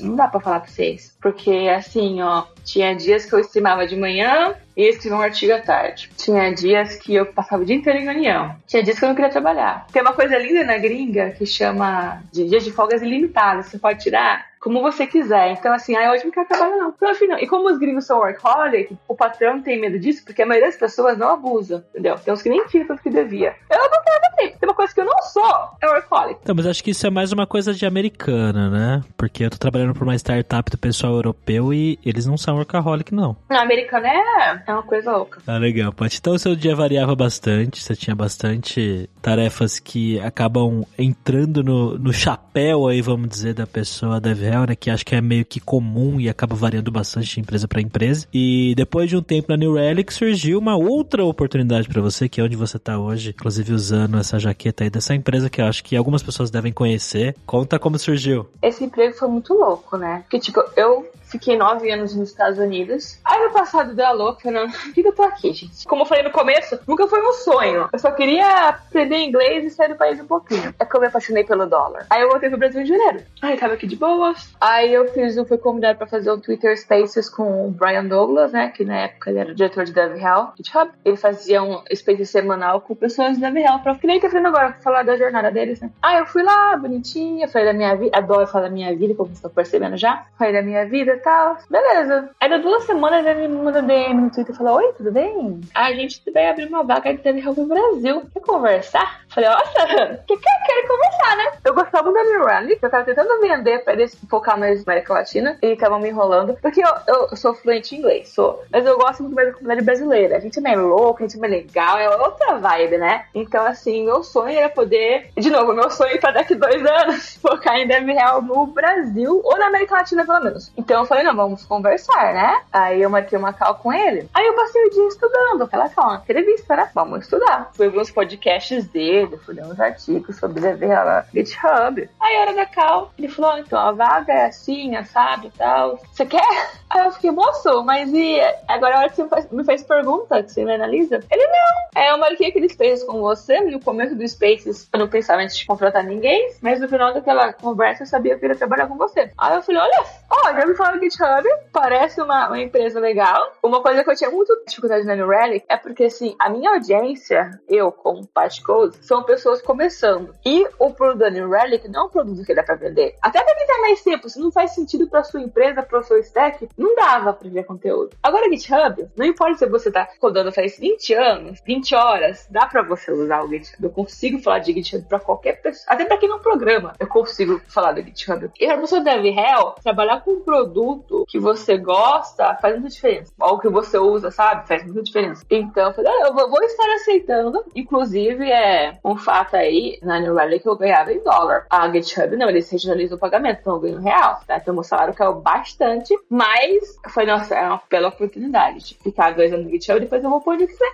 não 0.00 0.16
dá 0.16 0.28
pra 0.28 0.40
falar 0.40 0.60
pra 0.60 0.70
vocês. 0.70 1.13
Porque, 1.24 1.72
assim, 1.74 2.20
ó, 2.20 2.44
tinha 2.66 2.94
dias 2.94 3.24
que 3.24 3.34
eu 3.34 3.40
streamava 3.40 3.86
de 3.86 3.96
manhã 3.96 4.54
e 4.76 4.90
escrevia 4.90 5.16
um 5.16 5.22
artigo 5.22 5.54
à 5.54 5.58
tarde. 5.58 6.10
Tinha 6.18 6.52
dias 6.52 6.96
que 6.96 7.14
eu 7.14 7.24
passava 7.24 7.62
o 7.62 7.64
dia 7.64 7.74
inteiro 7.74 7.98
em 7.98 8.04
reunião. 8.04 8.54
Tinha 8.66 8.82
dias 8.82 8.98
que 8.98 9.06
eu 9.06 9.08
não 9.08 9.16
queria 9.16 9.30
trabalhar. 9.30 9.86
Tem 9.90 10.02
uma 10.02 10.12
coisa 10.12 10.36
linda 10.36 10.62
na 10.64 10.76
gringa 10.76 11.30
que 11.30 11.46
chama 11.46 12.22
de 12.30 12.46
dias 12.46 12.62
de 12.62 12.70
folgas 12.70 13.00
ilimitados. 13.00 13.68
Você 13.68 13.78
pode 13.78 14.02
tirar 14.02 14.44
como 14.64 14.80
você 14.80 15.06
quiser. 15.06 15.52
Então, 15.52 15.74
assim, 15.74 15.94
ah, 15.94 16.10
hoje 16.10 16.24
não 16.24 16.30
quero 16.30 16.48
trabalhar, 16.48 16.76
não. 16.78 16.88
Então, 16.88 17.28
não. 17.28 17.38
E 17.38 17.46
como 17.46 17.70
os 17.70 17.78
gringos 17.78 18.06
são 18.06 18.18
workaholic, 18.18 18.96
o 19.06 19.14
patrão 19.14 19.60
tem 19.60 19.78
medo 19.78 19.98
disso, 19.98 20.24
porque 20.24 20.40
a 20.40 20.46
maioria 20.46 20.70
das 20.70 20.78
pessoas 20.78 21.18
não 21.18 21.28
abusa, 21.28 21.84
entendeu? 21.90 22.14
Tem 22.16 22.32
uns 22.32 22.40
que 22.40 22.48
nem 22.48 22.64
tiram 22.66 22.86
tanto 22.86 23.02
que 23.02 23.10
devia. 23.10 23.54
Eu 23.70 23.78
não 23.78 24.02
quero 24.02 24.20
também. 24.30 24.56
Tem 24.56 24.66
uma 24.66 24.74
coisa 24.74 24.94
que 24.94 25.00
eu 25.02 25.04
não 25.04 25.22
sou, 25.22 25.54
é 25.82 25.86
workaholic. 25.86 26.40
Então, 26.42 26.54
mas 26.54 26.66
acho 26.66 26.82
que 26.82 26.92
isso 26.92 27.06
é 27.06 27.10
mais 27.10 27.30
uma 27.30 27.46
coisa 27.46 27.74
de 27.74 27.84
americana, 27.84 28.70
né? 28.70 29.04
Porque 29.18 29.44
eu 29.44 29.50
tô 29.50 29.58
trabalhando 29.58 29.92
por 29.92 30.04
uma 30.04 30.14
startup 30.14 30.70
do 30.70 30.78
pessoal 30.78 31.12
europeu 31.12 31.74
e 31.74 31.98
eles 32.02 32.24
não 32.24 32.38
são 32.38 32.56
workaholic, 32.56 33.14
não. 33.14 33.36
Não, 33.50 33.58
americano 33.60 34.06
é, 34.06 34.62
é 34.66 34.72
uma 34.72 34.82
coisa 34.82 35.12
louca. 35.12 35.42
Ah, 35.46 35.58
legal, 35.58 35.92
Paty. 35.92 36.16
Então, 36.18 36.32
o 36.32 36.38
seu 36.38 36.56
dia 36.56 36.74
variava 36.74 37.14
bastante, 37.14 37.82
você 37.82 37.94
tinha 37.94 38.16
bastante 38.16 39.10
tarefas 39.24 39.78
que 39.78 40.20
acabam 40.20 40.84
entrando 40.98 41.64
no, 41.64 41.98
no 41.98 42.12
chapéu 42.12 42.86
aí, 42.86 43.00
vamos 43.00 43.30
dizer, 43.30 43.54
da 43.54 43.66
pessoa 43.66 44.20
deve 44.20 44.44
né, 44.50 44.76
que 44.78 44.90
acho 44.90 45.06
que 45.06 45.14
é 45.14 45.20
meio 45.22 45.46
que 45.46 45.58
comum 45.58 46.20
e 46.20 46.28
acaba 46.28 46.54
variando 46.54 46.90
bastante 46.90 47.34
de 47.34 47.40
empresa 47.40 47.66
para 47.66 47.80
empresa. 47.80 48.26
E 48.34 48.74
depois 48.76 49.08
de 49.08 49.16
um 49.16 49.22
tempo 49.22 49.46
na 49.48 49.56
New 49.56 49.72
Relic 49.72 50.12
surgiu 50.12 50.58
uma 50.58 50.76
outra 50.76 51.24
oportunidade 51.24 51.88
para 51.88 52.02
você, 52.02 52.28
que 52.28 52.38
é 52.38 52.44
onde 52.44 52.54
você 52.54 52.78
tá 52.78 52.98
hoje, 52.98 53.30
inclusive 53.30 53.72
usando 53.72 54.18
essa 54.18 54.38
jaqueta 54.38 54.84
aí 54.84 54.90
dessa 54.90 55.14
empresa 55.14 55.48
que 55.48 55.62
eu 55.62 55.64
acho 55.64 55.82
que 55.82 55.96
algumas 55.96 56.22
pessoas 56.22 56.50
devem 56.50 56.72
conhecer. 56.72 57.34
Conta 57.46 57.78
como 57.78 57.98
surgiu. 57.98 58.46
Esse 58.60 58.84
emprego 58.84 59.16
foi 59.16 59.28
muito 59.28 59.54
louco, 59.54 59.96
né? 59.96 60.18
Porque, 60.24 60.38
tipo, 60.38 60.62
eu 60.76 61.08
fiquei 61.34 61.56
nove 61.56 61.90
anos 61.90 62.14
nos 62.14 62.30
Estados 62.30 62.58
Unidos. 62.58 63.18
Aí 63.24 63.44
no 63.44 63.52
passado 63.52 63.94
deu 63.94 64.06
a 64.06 64.12
louca, 64.12 64.50
não. 64.50 64.70
Por 64.70 64.94
que 64.94 65.00
eu 65.06 65.14
tô 65.14 65.22
aqui, 65.22 65.52
gente? 65.52 65.84
Como 65.86 66.02
eu 66.02 66.06
falei 66.06 66.22
no 66.22 66.30
começo, 66.30 66.78
nunca 66.86 67.08
foi 67.08 67.20
um 67.26 67.32
sonho. 67.32 67.88
Eu 67.92 67.98
só 67.98 68.12
queria 68.12 68.68
aprender 68.68 69.13
inglês 69.22 69.64
e 69.64 69.70
sair 69.70 69.88
do 69.88 69.96
país 69.96 70.20
um 70.20 70.26
pouquinho. 70.26 70.74
É 70.78 70.84
que 70.84 70.96
eu 70.96 71.00
me 71.00 71.06
apaixonei 71.06 71.44
pelo 71.44 71.66
dólar. 71.66 72.06
Aí 72.10 72.22
eu 72.22 72.28
voltei 72.28 72.48
pro 72.48 72.58
Brasil 72.58 72.80
em 72.82 72.86
janeiro. 72.86 73.20
Aí 73.42 73.56
tava 73.56 73.74
aqui 73.74 73.86
de 73.86 73.96
boas. 73.96 74.54
Aí 74.60 74.92
eu 74.92 75.06
fiz, 75.12 75.36
eu 75.36 75.44
fui 75.44 75.58
convidado 75.58 75.98
pra 75.98 76.06
fazer 76.06 76.30
um 76.32 76.40
Twitter 76.40 76.76
Spaces 76.78 77.28
com 77.28 77.66
o 77.66 77.70
Brian 77.70 78.04
Douglas, 78.04 78.52
né? 78.52 78.68
Que 78.68 78.84
na 78.84 78.96
época 78.96 79.30
ele 79.30 79.38
era 79.38 79.52
o 79.52 79.54
diretor 79.54 79.84
de 79.84 79.92
DevRel, 79.92 80.52
GitHub. 80.56 80.90
Ele 81.04 81.16
fazia 81.16 81.62
um 81.62 81.82
Space 81.94 82.26
semanal 82.26 82.80
com 82.80 82.94
pessoas 82.94 83.34
de 83.34 83.40
DevRel. 83.40 83.78
Pra 83.80 83.94
que 83.94 84.06
nem 84.06 84.20
tá 84.20 84.28
fazendo 84.28 84.48
agora, 84.48 84.76
falar 84.82 85.02
da 85.02 85.16
jornada 85.16 85.50
deles, 85.50 85.80
né? 85.80 85.90
Aí 86.02 86.18
eu 86.18 86.26
fui 86.26 86.42
lá, 86.42 86.76
bonitinha, 86.76 87.48
falei 87.48 87.68
da 87.68 87.72
minha 87.72 87.94
vida. 87.94 88.16
Adoro 88.16 88.46
falar 88.46 88.64
da 88.64 88.70
minha 88.70 88.94
vida, 88.96 89.14
como 89.14 89.28
vocês 89.28 89.38
estão 89.38 89.50
percebendo 89.50 89.96
já. 89.96 90.26
Falei 90.38 90.52
da 90.52 90.62
minha 90.62 90.86
vida 90.86 91.12
e 91.12 91.18
tal. 91.18 91.56
Beleza. 91.70 92.30
Aí 92.40 92.48
deu 92.48 92.62
duas 92.62 92.84
semanas 92.84 93.24
ele 93.26 93.48
me 93.48 93.62
mandou 93.62 93.82
DM 93.82 94.20
no 94.20 94.30
Twitter 94.30 94.54
e 94.54 94.58
falou: 94.58 94.76
Oi, 94.76 94.92
tudo 94.96 95.12
bem? 95.12 95.60
A 95.74 95.92
gente 95.92 96.22
vai 96.32 96.48
abrir 96.48 96.66
uma 96.66 96.82
vaga 96.82 97.12
de 97.12 97.20
Telehelp 97.20 97.56
no 97.56 97.66
Brasil. 97.66 98.22
Quer 98.32 98.40
conversar? 98.40 99.03
Falei, 99.34 99.50
nossa, 99.50 100.22
que 100.28 100.36
que 100.36 100.48
eu 100.48 100.66
quero 100.66 100.88
conversar, 100.88 101.36
né? 101.36 101.52
Eu 101.64 101.74
gostava 101.74 102.12
da 102.12 102.22
New 102.22 102.44
Rally, 102.44 102.78
eu 102.80 102.90
tava 102.90 103.04
tentando 103.04 103.40
vender 103.40 103.82
pra 103.82 103.94
eles 103.94 104.16
focar 104.30 104.56
mais 104.56 104.84
na 104.84 104.92
América 104.92 105.12
Latina 105.12 105.58
e 105.60 105.72
estavam 105.72 105.98
me 105.98 106.08
enrolando. 106.08 106.56
Porque 106.62 106.80
eu, 106.80 106.90
eu, 107.08 107.36
sou 107.36 107.52
fluente 107.52 107.94
em 107.94 107.98
inglês, 107.98 108.28
sou. 108.28 108.62
Mas 108.70 108.86
eu 108.86 108.96
gosto 108.96 109.24
muito 109.24 109.34
mais 109.34 109.48
da 109.48 109.54
comunidade 109.54 109.84
brasileira. 109.84 110.36
A 110.36 110.40
gente 110.40 110.58
é 110.58 110.62
meio 110.62 110.86
louco, 110.86 111.22
a 111.22 111.26
gente 111.26 111.36
é 111.36 111.40
meio 111.40 111.54
legal, 111.54 111.98
é 111.98 112.08
outra 112.16 112.58
vibe, 112.58 112.98
né? 112.98 113.24
Então, 113.34 113.66
assim, 113.66 114.04
meu 114.04 114.22
sonho 114.22 114.56
era 114.56 114.68
poder. 114.68 115.30
De 115.36 115.50
novo, 115.50 115.72
meu 115.72 115.90
sonho 115.90 116.20
pra 116.20 116.30
daqui 116.30 116.54
dois 116.54 116.84
anos 116.86 117.36
focar 117.42 117.76
em 117.76 117.88
Dev 117.88 118.06
Real 118.06 118.40
no 118.40 118.66
Brasil 118.66 119.40
ou 119.42 119.58
na 119.58 119.66
América 119.66 119.96
Latina, 119.96 120.24
pelo 120.24 120.44
menos. 120.44 120.72
Então 120.76 121.00
eu 121.00 121.06
falei, 121.06 121.24
não, 121.24 121.34
vamos 121.34 121.64
conversar, 121.64 122.32
né? 122.32 122.60
Aí 122.72 123.02
eu 123.02 123.10
marquei 123.10 123.36
uma 123.36 123.52
call 123.52 123.74
com 123.74 123.92
ele. 123.92 124.28
Aí 124.32 124.46
eu 124.46 124.54
passei 124.54 124.80
o 124.86 124.90
dia 124.90 125.08
estudando, 125.08 125.68
call, 125.68 126.04
uma 126.04 126.16
entrevista, 126.18 126.76
né? 126.76 126.88
Vamos 126.94 127.24
estudar. 127.24 127.72
Fui 127.74 127.88
ver 127.88 128.04
podcasts 128.14 128.88
dele, 128.94 129.36
fui 129.38 129.54
ler 129.54 129.66
uns 129.66 129.80
artigos 129.80 130.36
sobre 130.36 130.60
Dev 130.60 130.80
Real 130.80 131.04
na 131.04 131.24
GitHub. 131.34 132.08
Aí 132.20 132.36
hora 132.38 132.54
da 132.54 132.64
call, 132.64 133.10
ele 133.18 133.28
falou, 133.28 133.58
então 133.58 133.78
a 133.78 133.90
vaga 133.90 134.32
é 134.32 134.46
assim, 134.46 134.94
assado 134.94 135.48
e 135.48 135.50
tal. 135.50 135.98
Você 136.12 136.24
quer? 136.24 136.83
Aí 136.94 137.06
eu 137.06 137.10
fiquei, 137.10 137.32
moço, 137.32 137.82
mas 137.82 138.08
e 138.14 138.40
agora 138.68 138.94
a 138.94 138.98
hora 139.00 139.08
que 139.08 139.20
você 139.20 139.48
me 139.50 139.64
fez 139.64 139.82
pergunta, 139.82 140.40
que 140.44 140.52
você 140.52 140.64
me 140.64 140.76
analisa? 140.76 141.18
Ele, 141.28 141.44
não. 141.44 142.00
Aí 142.00 142.08
eu 142.08 142.18
marquei 142.18 142.46
aquele 142.46 142.68
Spaces 142.68 143.02
com 143.02 143.20
você, 143.20 143.60
no 143.62 143.80
começo 143.80 144.14
do 144.14 144.26
Spaces, 144.28 144.88
eu 144.92 145.00
não 145.00 145.08
pensava 145.08 145.42
em 145.42 145.48
te 145.48 145.66
confrontar 145.66 146.04
ninguém, 146.04 146.52
mas 146.62 146.80
no 146.80 146.88
final 146.88 147.12
daquela 147.12 147.52
conversa 147.52 148.04
eu 148.04 148.06
sabia 148.06 148.38
que 148.38 148.44
eu 148.44 148.50
ia 148.50 148.54
trabalhar 148.54 148.86
com 148.86 148.96
você. 148.96 149.28
Aí 149.36 149.56
eu 149.56 149.62
falei, 149.62 149.80
olha, 149.80 150.04
ó, 150.30 150.54
já 150.54 150.66
me 150.66 150.76
falaram 150.76 151.00
GitHub, 151.00 151.48
parece 151.72 152.22
uma, 152.22 152.46
uma 152.46 152.60
empresa 152.60 153.00
legal. 153.00 153.52
Uma 153.60 153.82
coisa 153.82 154.04
que 154.04 154.10
eu 154.10 154.16
tinha 154.16 154.30
muito 154.30 154.56
dificuldade 154.64 155.04
na 155.04 155.16
New 155.16 155.28
Relic 155.28 155.66
é 155.68 155.76
porque, 155.76 156.04
assim, 156.04 156.36
a 156.38 156.48
minha 156.48 156.70
audiência, 156.74 157.60
eu 157.68 157.90
como 157.90 158.24
Pat 158.28 158.62
Code, 158.62 158.98
são 159.04 159.24
pessoas 159.24 159.60
começando. 159.60 160.32
E 160.46 160.64
o 160.78 160.92
produto 160.92 161.18
da 161.18 161.30
New 161.30 161.50
Relic 161.50 161.88
não 161.88 162.02
é 162.02 162.04
um 162.04 162.08
produto 162.08 162.44
que 162.44 162.54
dá 162.54 162.62
pra 162.62 162.76
vender. 162.76 163.16
Até 163.20 163.42
pra 163.42 163.54
quem 163.56 163.64
mais 163.84 164.02
tempo, 164.02 164.28
se 164.30 164.40
não 164.40 164.50
faz 164.50 164.74
sentido 164.74 165.06
pra 165.08 165.22
sua 165.22 165.42
empresa, 165.42 165.82
pro 165.82 166.02
seu 166.02 166.18
stack, 166.18 166.68
não 166.84 166.94
dava 166.94 167.32
pra 167.32 167.48
ver 167.48 167.64
conteúdo. 167.64 168.16
Agora, 168.22 168.50
GitHub, 168.50 169.08
não 169.16 169.24
importa 169.24 169.58
se 169.58 169.66
você 169.66 169.90
tá 169.90 170.08
codando 170.20 170.52
faz 170.52 170.78
20 170.78 171.14
anos, 171.14 171.62
20 171.64 171.94
horas, 171.94 172.46
dá 172.50 172.66
pra 172.66 172.82
você 172.82 173.10
usar 173.10 173.42
o 173.42 173.48
GitHub. 173.48 173.82
Eu 173.82 173.90
consigo 173.90 174.38
falar 174.38 174.58
de 174.58 174.72
GitHub 174.72 175.06
pra 175.08 175.18
qualquer 175.18 175.60
pessoa, 175.62 175.86
até 175.88 176.04
pra 176.04 176.18
quem 176.18 176.28
não 176.28 176.38
programa, 176.38 176.92
eu 176.98 177.06
consigo 177.06 177.60
falar 177.68 177.92
do 177.92 178.02
GitHub. 178.02 178.50
E 178.60 178.66
a 178.66 178.78
pessoa 178.78 179.00
deve 179.00 179.30
real, 179.30 179.76
trabalhar 179.82 180.20
com 180.20 180.32
um 180.32 180.40
produto 180.40 181.24
que 181.28 181.38
você 181.38 181.78
gosta 181.78 182.54
faz 182.60 182.74
muita 182.74 182.90
diferença. 182.90 183.32
Ou 183.40 183.58
que 183.58 183.68
você 183.68 183.98
usa, 183.98 184.30
sabe? 184.30 184.66
Faz 184.68 184.84
muita 184.84 185.02
diferença. 185.02 185.44
Então, 185.50 185.88
eu 185.88 185.94
falei, 185.94 186.12
ah, 186.12 186.28
eu 186.28 186.34
vou 186.34 186.62
estar 186.62 186.94
aceitando. 186.94 187.64
Inclusive, 187.74 188.50
é 188.50 188.98
um 189.04 189.16
fato 189.16 189.56
aí, 189.56 189.98
na 190.02 190.20
New 190.20 190.34
Relic, 190.34 190.62
que 190.62 190.68
eu 190.68 190.76
ganhava 190.76 191.12
em 191.12 191.22
dólar. 191.22 191.66
A 191.70 191.90
GitHub, 191.90 192.36
não, 192.36 192.48
eles 192.48 192.70
regionalizam 192.70 193.16
o 193.16 193.20
pagamento, 193.20 193.60
então 193.60 193.74
eu 193.74 193.80
ganho 193.80 194.00
real, 194.00 194.40
tá? 194.46 194.56
Então, 194.56 194.74
meu 194.74 194.82
salário 194.82 195.14
caiu 195.14 195.34
bastante, 195.34 196.14
mas 196.28 196.63
foi, 197.08 197.26
nossa, 197.26 197.54
é 197.54 197.66
uma 197.66 197.82
bela 197.90 198.08
oportunidade 198.08 198.80
de 198.80 198.94
ficar 198.96 199.32
dois 199.32 199.52
anos 199.52 199.66
no 199.66 199.70
GitHub 199.70 199.98
e 199.98 200.00
depois 200.00 200.22
eu 200.22 200.30
vou 200.30 200.40
pôr 200.40 200.54
onde 200.54 200.66
quiser. 200.66 200.92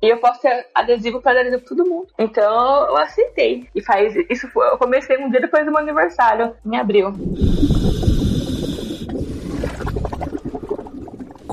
E 0.00 0.08
eu 0.08 0.18
posso 0.18 0.40
ter 0.40 0.66
adesivo 0.74 1.20
para 1.20 1.40
adesivo 1.40 1.62
pra 1.62 1.68
todo 1.68 1.88
mundo. 1.88 2.08
Então 2.18 2.86
eu 2.86 2.96
aceitei. 2.96 3.68
E 3.74 3.82
faz 3.82 4.14
isso 4.30 4.48
eu 4.54 4.78
comecei 4.78 5.18
um 5.18 5.30
dia 5.30 5.40
depois 5.40 5.64
do 5.64 5.72
meu 5.72 5.80
aniversário, 5.80 6.54
em 6.64 6.76
abril. 6.76 7.12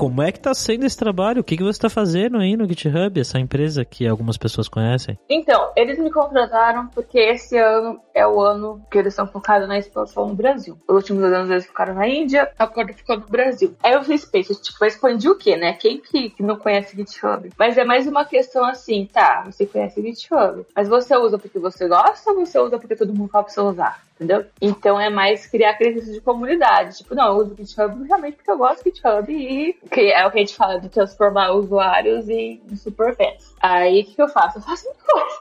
Como 0.06 0.22
é 0.22 0.30
que 0.30 0.38
tá 0.38 0.54
sendo 0.54 0.86
esse 0.86 0.96
trabalho? 0.96 1.40
O 1.40 1.44
que, 1.44 1.56
que 1.56 1.64
você 1.64 1.80
tá 1.80 1.90
fazendo 1.90 2.38
aí 2.38 2.56
no 2.56 2.64
GitHub, 2.64 3.20
essa 3.20 3.40
empresa 3.40 3.84
que 3.84 4.06
algumas 4.06 4.36
pessoas 4.36 4.68
conhecem? 4.68 5.18
Então, 5.28 5.72
eles 5.74 5.98
me 5.98 6.12
contrataram 6.12 6.86
porque 6.94 7.18
esse 7.18 7.58
ano 7.58 8.00
é 8.14 8.24
o 8.24 8.40
ano 8.40 8.80
que 8.88 8.98
eles 8.98 9.14
estão 9.14 9.26
focados 9.26 9.66
na 9.66 9.76
expansão 9.76 10.28
no 10.28 10.34
Brasil. 10.36 10.78
Os 10.86 10.94
últimos 10.94 11.24
anos 11.24 11.50
eles 11.50 11.66
ficaram 11.66 11.92
na 11.94 12.06
Índia, 12.06 12.48
agora 12.56 12.92
ficou 12.92 13.18
no 13.18 13.26
Brasil. 13.26 13.74
Aí 13.82 13.94
eu 13.94 14.04
fiz 14.04 14.22
Space, 14.22 14.62
tipo, 14.62 14.78
vai 14.78 14.90
expandir 14.90 15.28
o 15.28 15.36
quê, 15.36 15.56
né? 15.56 15.72
Quem 15.72 15.98
que, 15.98 16.30
que 16.30 16.42
não 16.44 16.54
conhece 16.54 16.94
GitHub? 16.94 17.50
Mas 17.58 17.76
é 17.76 17.84
mais 17.84 18.06
uma 18.06 18.24
questão 18.24 18.64
assim, 18.64 19.08
tá, 19.12 19.42
você 19.44 19.66
conhece 19.66 20.00
GitHub, 20.00 20.64
mas 20.72 20.88
você 20.88 21.16
usa 21.16 21.36
porque 21.36 21.58
você 21.58 21.88
gosta 21.88 22.30
ou 22.30 22.46
você 22.46 22.60
usa 22.60 22.78
porque 22.78 22.94
todo 22.94 23.12
mundo 23.12 23.28
fala 23.28 23.42
pra 23.42 23.52
você 23.52 23.60
usar? 23.60 24.05
Entendeu? 24.16 24.46
Então 24.62 24.98
é 24.98 25.10
mais 25.10 25.46
criar 25.46 25.72
aquele 25.72 26.00
de 26.00 26.20
comunidade. 26.22 26.96
Tipo, 26.96 27.14
não, 27.14 27.26
eu 27.26 27.44
uso 27.44 27.56
GitHub 27.56 28.02
realmente 28.04 28.36
porque 28.36 28.50
eu 28.50 28.56
gosto 28.56 28.82
de 28.82 28.90
GitHub 28.90 29.30
e 29.30 29.74
que 29.90 30.10
é 30.10 30.26
o 30.26 30.30
que 30.30 30.38
a 30.38 30.40
gente 30.40 30.56
fala 30.56 30.80
de 30.80 30.88
transformar 30.88 31.52
usuários 31.52 32.26
em, 32.26 32.62
em 32.70 32.76
superfans. 32.76 33.54
Aí 33.60 34.00
o 34.00 34.04
que, 34.06 34.14
que, 34.14 34.22
eu 34.22 34.28
faço? 34.28 34.56
Eu 34.56 34.62
faço 34.62 34.86
muita 34.86 35.04
coisa. 35.04 35.38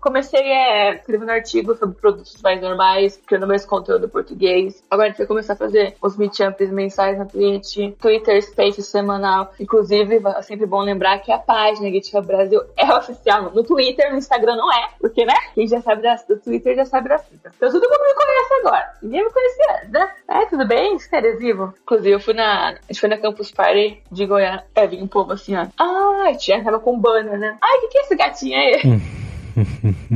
Comecei 0.00 0.40
é, 0.40 0.94
escrevendo 0.94 1.30
artigos 1.30 1.78
sobre 1.78 1.98
produtos 1.98 2.40
mais 2.42 2.60
normais, 2.60 3.20
criando 3.26 3.46
mais 3.46 3.64
conteúdo 3.64 4.08
português. 4.08 4.82
Agora 4.90 5.08
a 5.08 5.10
gente 5.10 5.18
vai 5.18 5.26
começar 5.26 5.52
a 5.54 5.56
fazer 5.56 5.94
os 6.02 6.16
meetups 6.16 6.70
mensais 6.70 7.18
na 7.18 7.24
Twitch, 7.24 7.76
Twitter 8.00 8.42
Space 8.42 8.82
semanal. 8.82 9.52
Inclusive, 9.60 10.20
é 10.24 10.42
sempre 10.42 10.66
bom 10.66 10.80
lembrar 10.80 11.18
que 11.18 11.32
a 11.32 11.38
página 11.38 11.90
GitHub 11.90 12.26
Brasil 12.26 12.62
é 12.76 12.92
oficial. 12.94 13.50
No 13.54 13.64
Twitter, 13.64 14.10
no 14.10 14.18
Instagram 14.18 14.56
não 14.56 14.72
é, 14.72 14.88
porque, 15.00 15.24
né? 15.24 15.34
Quem 15.54 15.68
já 15.68 15.80
sabe 15.80 16.02
das, 16.02 16.24
do 16.26 16.36
Twitter 16.36 16.74
já 16.74 16.84
sabe 16.84 17.08
das 17.08 17.26
fitas. 17.26 17.52
Então 17.56 17.70
todo 17.70 17.88
mundo 17.88 18.04
me 18.06 18.14
conhece 18.14 18.54
agora. 18.60 18.94
Ninguém 19.02 19.24
me 19.24 19.30
conhecia, 19.30 19.88
né? 19.90 20.14
É, 20.28 20.46
tudo 20.46 20.66
bem? 20.66 20.96
Isso 20.96 21.08
é. 21.14 21.18
Inclusive, 21.18 22.10
eu 22.10 22.20
fui 22.20 22.34
na. 22.34 22.70
A 22.70 22.92
gente 22.92 23.00
foi 23.00 23.08
na 23.08 23.18
Campus 23.18 23.50
Party 23.50 24.02
de 24.10 24.26
Goiás. 24.26 24.62
É, 24.74 24.86
vinha 24.86 25.02
um 25.02 25.08
povo 25.08 25.32
assim, 25.32 25.56
ó. 25.56 25.66
Ah, 25.78 26.32
tinha, 26.36 26.62
tava 26.62 26.80
com 26.80 26.98
banner, 26.98 27.38
né? 27.38 27.56
Ai, 27.60 27.78
o 27.78 27.80
que, 27.82 27.88
que 27.88 27.98
é 27.98 28.00
esse 28.02 28.16
gatinho 28.16 28.56
aí? 28.56 29.00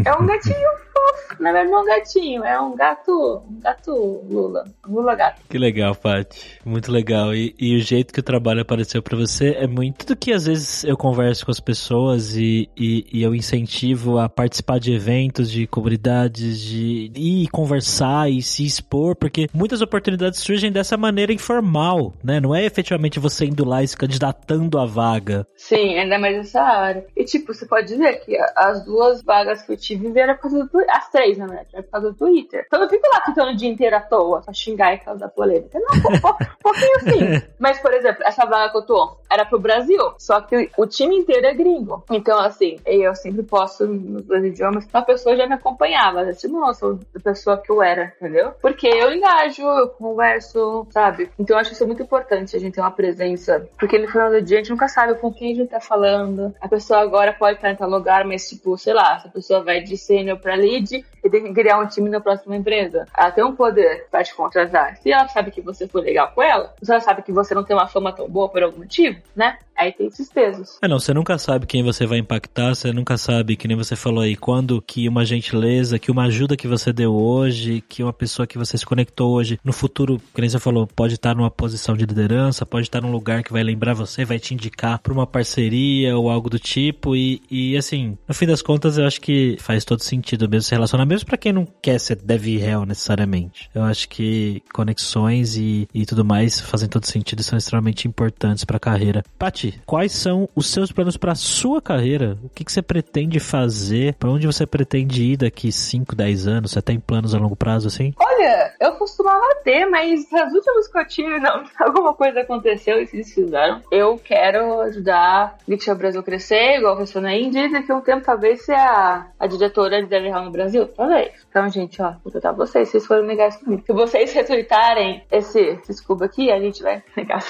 é 0.04 0.14
um 0.14 0.26
gatinho 0.26 0.70
fofo. 0.92 1.42
Na 1.42 1.52
verdade, 1.52 1.70
não 1.70 1.78
é 1.78 1.82
um 1.82 1.86
gatinho, 1.86 2.44
é 2.44 2.60
um 2.60 2.76
gato. 2.76 3.42
Um 3.48 3.60
gato 3.60 3.92
Lula. 4.28 4.64
Lula 4.86 5.14
gato. 5.14 5.40
Que 5.48 5.58
legal, 5.58 5.94
Paty. 5.94 6.60
Muito 6.64 6.90
legal. 6.90 7.34
E, 7.34 7.54
e, 7.58 7.76
o 7.76 7.80
jeito 7.80 8.12
que 8.12 8.20
o 8.20 8.22
trabalho 8.22 8.60
apareceu 8.60 9.02
para 9.02 9.16
você 9.16 9.56
é 9.58 9.66
muito 9.66 10.06
do 10.06 10.16
que 10.16 10.32
às 10.32 10.46
vezes 10.46 10.84
eu 10.84 10.96
converso 10.96 11.44
com 11.44 11.50
as 11.50 11.60
pessoas 11.60 12.36
e, 12.36 12.68
e, 12.76 13.06
e, 13.12 13.22
eu 13.22 13.34
incentivo 13.34 14.18
a 14.18 14.28
participar 14.28 14.78
de 14.78 14.92
eventos, 14.92 15.50
de 15.50 15.66
comunidades, 15.66 16.60
de 16.60 17.10
ir 17.14 17.48
conversar 17.48 18.30
e 18.30 18.42
se 18.42 18.64
expor, 18.64 19.16
porque 19.16 19.48
muitas 19.52 19.80
oportunidades 19.80 20.40
surgem 20.40 20.70
dessa 20.70 20.96
maneira 20.96 21.32
informal, 21.32 22.12
né? 22.22 22.40
Não 22.40 22.54
é 22.54 22.64
efetivamente 22.64 23.18
você 23.18 23.46
indo 23.46 23.64
lá 23.64 23.82
e 23.82 23.88
se 23.88 23.96
candidatando 23.96 24.78
à 24.78 24.86
vaga. 24.86 25.46
Sim, 25.56 25.98
ainda 25.98 26.18
mais 26.18 26.36
nessa 26.36 26.62
área. 26.62 27.06
E 27.16 27.24
tipo, 27.24 27.52
você 27.52 27.66
pode 27.66 27.88
dizer 27.88 28.24
que 28.24 28.36
as 28.56 28.84
duas 28.84 29.22
vagas 29.22 29.62
que 29.62 29.72
eu 29.72 29.76
tive 29.76 30.10
vieram 30.10 30.34
por 30.34 30.42
causa 30.42 30.64
do 30.64 30.68
as 30.88 31.08
três, 31.10 31.38
na 31.38 31.46
verdade, 31.46 31.68
é 31.74 31.82
por 31.82 31.90
causa 31.90 32.10
do 32.10 32.16
Twitter. 32.16 32.64
Então 32.66 32.78
eu 32.78 32.84
não 32.84 32.90
fico 32.90 33.06
lá 33.12 33.22
ficando 33.24 33.52
o 33.52 33.56
dia 33.56 33.70
inteiro 33.70 33.96
à 33.96 34.00
toa 34.00 34.40
pra 34.42 34.52
xingar 34.52 34.94
e 34.94 34.98
causar 34.98 35.28
polêmica. 35.28 35.78
Não, 35.78 35.98
um 35.98 36.20
pouquinho 36.62 37.00
sim. 37.00 37.42
Mas, 37.58 37.78
por 37.78 37.92
exemplo, 37.92 38.22
essa 38.24 38.44
vaga 38.44 38.70
que 38.70 38.78
eu 38.78 38.86
tô 38.86 39.16
era 39.30 39.44
pro 39.44 39.58
Brasil, 39.58 40.14
só 40.18 40.40
que 40.40 40.70
o 40.76 40.86
time 40.86 41.16
inteiro 41.16 41.46
é 41.46 41.54
gringo. 41.54 42.04
Então, 42.10 42.38
assim, 42.38 42.78
eu 42.84 43.14
sempre 43.14 43.42
posto 43.42 43.86
nos 43.86 44.22
dois 44.24 44.44
idiomas. 44.44 44.86
Uma 44.92 45.02
pessoa 45.02 45.36
já 45.36 45.46
me 45.46 45.54
acompanhava, 45.54 46.24
já 46.26 46.34
tipo, 46.34 46.58
nossa, 46.58 46.98
a 47.14 47.20
pessoa 47.20 47.56
que 47.56 47.70
eu 47.70 47.82
era, 47.82 48.12
entendeu? 48.16 48.52
Porque 48.60 48.86
eu 48.86 49.12
engajo, 49.12 49.62
eu 49.62 49.88
converso, 49.88 50.86
sabe? 50.90 51.30
Então 51.38 51.56
eu 51.56 51.60
acho 51.60 51.72
isso 51.72 51.86
muito 51.86 52.02
importante, 52.02 52.56
a 52.56 52.60
gente 52.60 52.74
ter 52.74 52.80
uma 52.80 52.90
presença. 52.90 53.66
Porque 53.78 53.98
no 53.98 54.08
final 54.08 54.30
do 54.30 54.42
dia 54.42 54.58
a 54.58 54.60
gente 54.60 54.70
nunca 54.70 54.88
sabe 54.88 55.14
com 55.14 55.32
quem 55.32 55.52
a 55.52 55.56
gente 55.56 55.70
tá 55.70 55.80
falando. 55.80 56.54
A 56.60 56.68
pessoa 56.68 57.00
agora 57.00 57.32
pode 57.32 57.56
estar 57.56 57.70
em 57.70 57.76
tal 57.76 57.88
lugar, 57.88 58.24
mas, 58.24 58.48
tipo, 58.48 58.76
sei 58.76 58.92
lá, 58.92 59.18
se 59.18 59.28
a 59.28 59.30
pessoa 59.30 59.62
vai 59.62 59.80
de 59.80 59.96
sênior 59.96 60.38
pra 60.38 60.56
rede 60.72 61.11
e 61.22 61.30
tem 61.30 61.42
que 61.42 61.52
criar 61.52 61.78
um 61.78 61.86
time 61.86 62.10
na 62.10 62.20
próxima 62.20 62.56
empresa. 62.56 63.06
Ela 63.16 63.30
tem 63.30 63.44
um 63.44 63.54
poder 63.54 64.06
pra 64.10 64.24
te 64.24 64.34
contratar. 64.34 64.96
Se 64.96 65.12
ela 65.12 65.28
sabe 65.28 65.50
que 65.50 65.60
você 65.60 65.86
foi 65.86 66.02
legal 66.02 66.32
com 66.34 66.42
ela, 66.42 66.74
se 66.82 66.90
ela 66.90 67.00
sabe 67.00 67.22
que 67.22 67.32
você 67.32 67.54
não 67.54 67.64
tem 67.64 67.76
uma 67.76 67.86
fama 67.86 68.12
tão 68.12 68.28
boa 68.28 68.48
por 68.48 68.62
algum 68.62 68.78
motivo, 68.78 69.18
né? 69.34 69.58
Aí 69.76 69.90
tem 69.90 70.06
esses 70.06 70.28
pesos. 70.28 70.78
É, 70.82 70.86
não, 70.86 70.98
você 70.98 71.14
nunca 71.14 71.38
sabe 71.38 71.66
quem 71.66 71.82
você 71.82 72.06
vai 72.06 72.18
impactar, 72.18 72.74
você 72.74 72.92
nunca 72.92 73.16
sabe, 73.16 73.56
que 73.56 73.66
nem 73.66 73.76
você 73.76 73.96
falou 73.96 74.22
aí, 74.22 74.36
quando 74.36 74.82
que 74.82 75.08
uma 75.08 75.24
gentileza, 75.24 75.98
que 75.98 76.10
uma 76.10 76.24
ajuda 76.24 76.56
que 76.56 76.68
você 76.68 76.92
deu 76.92 77.14
hoje, 77.14 77.82
que 77.88 78.02
uma 78.02 78.12
pessoa 78.12 78.46
que 78.46 78.58
você 78.58 78.76
se 78.76 78.84
conectou 78.84 79.32
hoje, 79.32 79.58
no 79.64 79.72
futuro, 79.72 80.20
que 80.34 80.40
nem 80.40 80.50
você 80.50 80.58
falou, 80.58 80.86
pode 80.86 81.14
estar 81.14 81.34
numa 81.34 81.50
posição 81.50 81.96
de 81.96 82.04
liderança, 82.04 82.66
pode 82.66 82.86
estar 82.86 83.00
num 83.00 83.10
lugar 83.10 83.42
que 83.42 83.52
vai 83.52 83.62
lembrar 83.62 83.94
você, 83.94 84.24
vai 84.24 84.38
te 84.38 84.52
indicar 84.52 84.98
para 84.98 85.12
uma 85.12 85.26
parceria 85.26 86.16
ou 86.16 86.30
algo 86.30 86.50
do 86.50 86.58
tipo, 86.58 87.16
e, 87.16 87.42
e 87.50 87.76
assim, 87.76 88.18
no 88.28 88.34
fim 88.34 88.46
das 88.46 88.60
contas, 88.60 88.98
eu 88.98 89.06
acho 89.06 89.20
que 89.20 89.56
faz 89.58 89.84
todo 89.84 90.02
sentido 90.02 90.48
mesmo 90.48 90.62
esse 90.62 90.72
relacionamento 90.72 91.11
mesmo 91.12 91.26
para 91.26 91.36
quem 91.36 91.52
não 91.52 91.66
quer 91.82 92.00
ser 92.00 92.16
dev 92.16 92.46
real 92.58 92.86
necessariamente. 92.86 93.70
Eu 93.74 93.82
acho 93.82 94.08
que 94.08 94.62
conexões 94.72 95.56
e, 95.56 95.86
e 95.92 96.06
tudo 96.06 96.24
mais 96.24 96.58
fazem 96.58 96.88
todo 96.88 97.06
sentido 97.06 97.40
e 97.40 97.44
são 97.44 97.58
extremamente 97.58 98.08
importantes 98.08 98.64
para 98.64 98.78
a 98.78 98.80
carreira. 98.80 99.22
Pati, 99.38 99.78
quais 99.84 100.12
são 100.12 100.48
os 100.56 100.68
seus 100.68 100.90
planos 100.90 101.18
para 101.18 101.34
sua 101.34 101.82
carreira? 101.82 102.38
O 102.42 102.48
que, 102.48 102.64
que 102.64 102.72
você 102.72 102.80
pretende 102.80 103.38
fazer? 103.38 104.14
Para 104.14 104.30
onde 104.30 104.46
você 104.46 104.66
pretende 104.66 105.22
ir 105.22 105.36
daqui 105.36 105.70
5, 105.70 106.16
10 106.16 106.46
anos? 106.46 106.70
Você 106.70 106.80
tem 106.80 106.98
planos 106.98 107.34
a 107.34 107.38
longo 107.38 107.56
prazo 107.56 107.88
assim? 107.88 108.14
Olha, 108.18 108.72
eu 108.80 108.92
costumava 108.92 109.54
ter, 109.62 109.84
mas 109.86 110.32
as 110.32 110.52
últimas 110.54 110.88
que 110.88 110.98
eu 110.98 111.06
tive, 111.06 111.40
não, 111.40 111.62
alguma 111.78 112.14
coisa 112.14 112.40
aconteceu 112.40 113.02
e 113.02 113.06
se 113.06 113.22
fizeram. 113.22 113.82
Eu 113.90 114.18
quero 114.18 114.80
ajudar 114.80 115.58
GitHub 115.68 115.98
Brasil 115.98 116.22
crescer, 116.22 116.78
igual 116.78 116.98
a 116.98 117.28
aí, 117.28 117.50
e 117.50 117.70
daqui 117.70 117.92
a 117.92 117.96
um 117.96 118.00
tempo 118.00 118.24
talvez 118.24 118.64
ser 118.64 118.76
a, 118.76 119.26
a 119.38 119.46
diretora 119.46 120.02
de 120.02 120.08
DevRel 120.08 120.44
no 120.44 120.50
Brasil. 120.50 120.88
Talvez. 121.02 121.32
Então, 121.48 121.68
gente, 121.68 122.00
ó, 122.00 122.14
vou 122.22 122.30
tratar 122.30 122.52
vocês, 122.52 122.88
vocês 122.88 123.04
foram 123.04 123.24
comigo. 123.58 123.82
Se 123.84 123.92
vocês 123.92 124.32
retweetarem 124.32 125.26
esse, 125.32 125.80
scuba 125.92 126.26
aqui, 126.26 126.48
a 126.48 126.60
gente 126.60 126.80
vai 126.80 127.02
negar. 127.16 127.42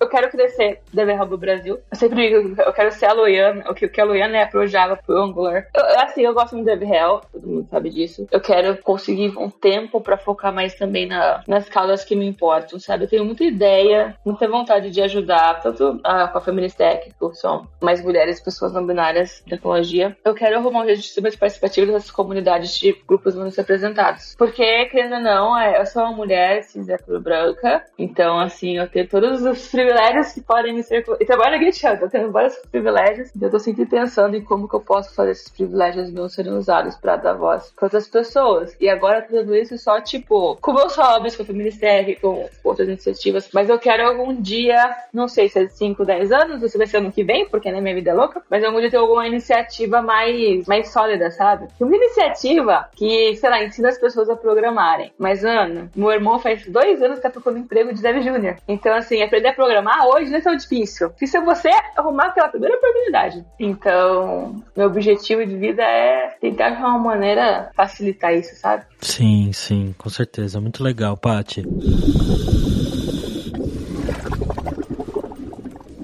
Eu 0.00 0.08
quero 0.08 0.30
crescer 0.30 0.80
DevRel 0.92 1.26
no 1.26 1.36
Brasil. 1.36 1.78
Eu 1.90 1.96
sempre 1.96 2.28
digo, 2.28 2.60
eu 2.60 2.72
quero 2.72 2.92
ser 2.92 3.06
a 3.06 3.12
Loiana, 3.12 3.64
o 3.68 3.74
que, 3.74 3.88
que 3.88 4.00
a 4.00 4.04
Loiana 4.04 4.38
é 4.38 4.46
pro 4.46 4.66
Java, 4.66 4.96
pro 4.96 5.16
Angular. 5.16 5.66
Eu, 5.74 6.00
assim, 6.00 6.22
eu 6.22 6.34
gosto 6.34 6.54
muito 6.54 6.68
de 6.68 6.76
DevRel, 6.76 7.20
todo 7.32 7.46
mundo 7.46 7.68
sabe 7.68 7.90
disso. 7.90 8.26
Eu 8.30 8.40
quero 8.40 8.76
conseguir 8.78 9.36
um 9.36 9.50
tempo 9.50 10.00
pra 10.00 10.16
focar 10.16 10.52
mais 10.52 10.74
também 10.74 11.06
na, 11.06 11.42
nas 11.46 11.68
causas 11.68 12.04
que 12.04 12.14
me 12.14 12.26
importam, 12.26 12.78
sabe? 12.78 13.04
Eu 13.04 13.08
tenho 13.08 13.24
muita 13.24 13.44
ideia, 13.44 14.14
muita 14.24 14.48
vontade 14.48 14.90
de 14.90 15.02
ajudar, 15.02 15.60
tanto 15.60 16.00
a, 16.04 16.28
com 16.28 16.38
a 16.38 16.40
Família 16.40 16.68
Stack, 16.68 17.12
que 17.18 17.34
são 17.34 17.66
mais 17.80 18.02
mulheres, 18.02 18.40
pessoas 18.40 18.72
não 18.72 18.86
binárias, 18.86 19.42
tecnologia. 19.48 20.16
Eu 20.24 20.34
quero 20.34 20.56
arrumar 20.56 20.84
um 20.84 20.96
ser 20.96 21.20
mais 21.20 21.36
participativo 21.36 21.92
dessas 21.92 22.10
comunidades 22.10 22.76
de 22.78 22.92
grupos 23.06 23.34
menos 23.34 23.56
representados. 23.56 24.34
Porque, 24.36 24.86
querendo 24.86 25.16
ou 25.16 25.20
não, 25.20 25.58
é, 25.58 25.80
eu 25.80 25.86
sou 25.86 26.02
uma 26.02 26.12
mulher 26.12 26.62
cis 26.62 26.86
branca, 27.20 27.84
então, 27.98 28.38
assim, 28.38 28.78
eu 28.78 28.88
tenho 28.88 29.08
todos 29.08 29.42
os 29.42 29.68
privilégios 29.68 29.87
que 30.34 30.40
podem 30.40 30.74
me 30.74 30.82
ser. 30.82 31.04
E 31.20 31.24
trabalho 31.24 31.58
GitHub, 31.58 32.00
eu 32.00 32.10
tenho 32.10 32.30
vários 32.30 32.56
privilégios, 32.70 33.30
então 33.34 33.48
eu 33.48 33.52
tô 33.52 33.58
sempre 33.58 33.86
pensando 33.86 34.36
em 34.36 34.42
como 34.42 34.68
que 34.68 34.74
eu 34.74 34.80
posso 34.80 35.14
fazer 35.14 35.32
esses 35.32 35.48
privilégios 35.48 36.10
meus 36.10 36.34
serem 36.34 36.52
usados 36.52 36.96
para 36.96 37.16
dar 37.16 37.34
voz 37.34 37.72
para 37.74 37.86
outras 37.86 38.08
pessoas. 38.08 38.76
E 38.80 38.88
agora 38.88 39.22
tudo 39.22 39.54
isso 39.54 39.76
só, 39.78 40.00
tipo, 40.00 40.56
com 40.60 40.72
meus 40.72 40.94
hobbies, 40.96 41.36
com 41.36 41.44
Família 41.44 41.70
Stack, 41.70 42.16
com 42.20 42.48
outras 42.64 42.88
iniciativas. 42.88 43.48
Mas 43.52 43.68
eu 43.68 43.78
quero 43.78 44.06
algum 44.06 44.34
dia, 44.40 44.94
não 45.12 45.28
sei 45.28 45.48
se 45.48 45.60
é 45.60 45.68
5, 45.68 46.04
10 46.04 46.32
anos, 46.32 46.62
ou 46.62 46.68
se 46.68 46.78
vai 46.78 46.86
ser 46.86 46.98
ano 46.98 47.12
que 47.12 47.24
vem, 47.24 47.48
porque 47.48 47.70
né, 47.70 47.80
minha 47.80 47.94
vida 47.94 48.10
é 48.10 48.14
louca, 48.14 48.42
mas 48.50 48.64
algum 48.64 48.80
dia 48.80 48.90
ter 48.90 48.96
alguma 48.96 49.26
iniciativa 49.26 50.02
mais, 50.02 50.66
mais 50.66 50.92
sólida, 50.92 51.30
sabe? 51.30 51.68
Uma 51.80 51.96
iniciativa 51.96 52.88
que, 52.94 53.36
sei 53.36 53.50
lá, 53.50 53.62
ensina 53.62 53.88
as 53.88 53.98
pessoas 53.98 54.28
a 54.28 54.36
programarem. 54.36 55.12
Mas, 55.18 55.44
Ana, 55.44 55.90
meu 55.94 56.10
irmão 56.10 56.38
faz 56.38 56.66
dois 56.66 57.02
anos 57.02 57.16
que 57.16 57.22
tá 57.22 57.30
procurando 57.30 57.60
emprego 57.60 57.92
de 57.92 58.02
dev 58.02 58.20
júnior. 58.22 58.56
Então, 58.66 58.94
assim, 58.94 59.22
aprender 59.22 59.48
a 59.48 59.52
programar 59.52 59.77
hoje 60.06 60.30
não 60.30 60.38
é 60.38 60.40
tão 60.40 60.56
difícil. 60.56 61.10
Difícil 61.10 61.40
é 61.40 61.44
você 61.44 61.70
arrumar 61.96 62.26
aquela 62.26 62.48
primeira 62.48 62.76
oportunidade. 62.76 63.44
Então, 63.58 64.62
meu 64.76 64.86
objetivo 64.86 65.44
de 65.46 65.56
vida 65.56 65.82
é 65.82 66.36
tentar 66.40 66.70
de 66.70 66.78
uma 66.78 66.98
maneira 66.98 67.70
facilitar 67.74 68.34
isso, 68.34 68.54
sabe? 68.56 68.84
Sim, 69.00 69.52
sim, 69.52 69.94
com 69.96 70.08
certeza. 70.08 70.60
Muito 70.60 70.82
legal, 70.82 71.16
Paty. 71.16 71.64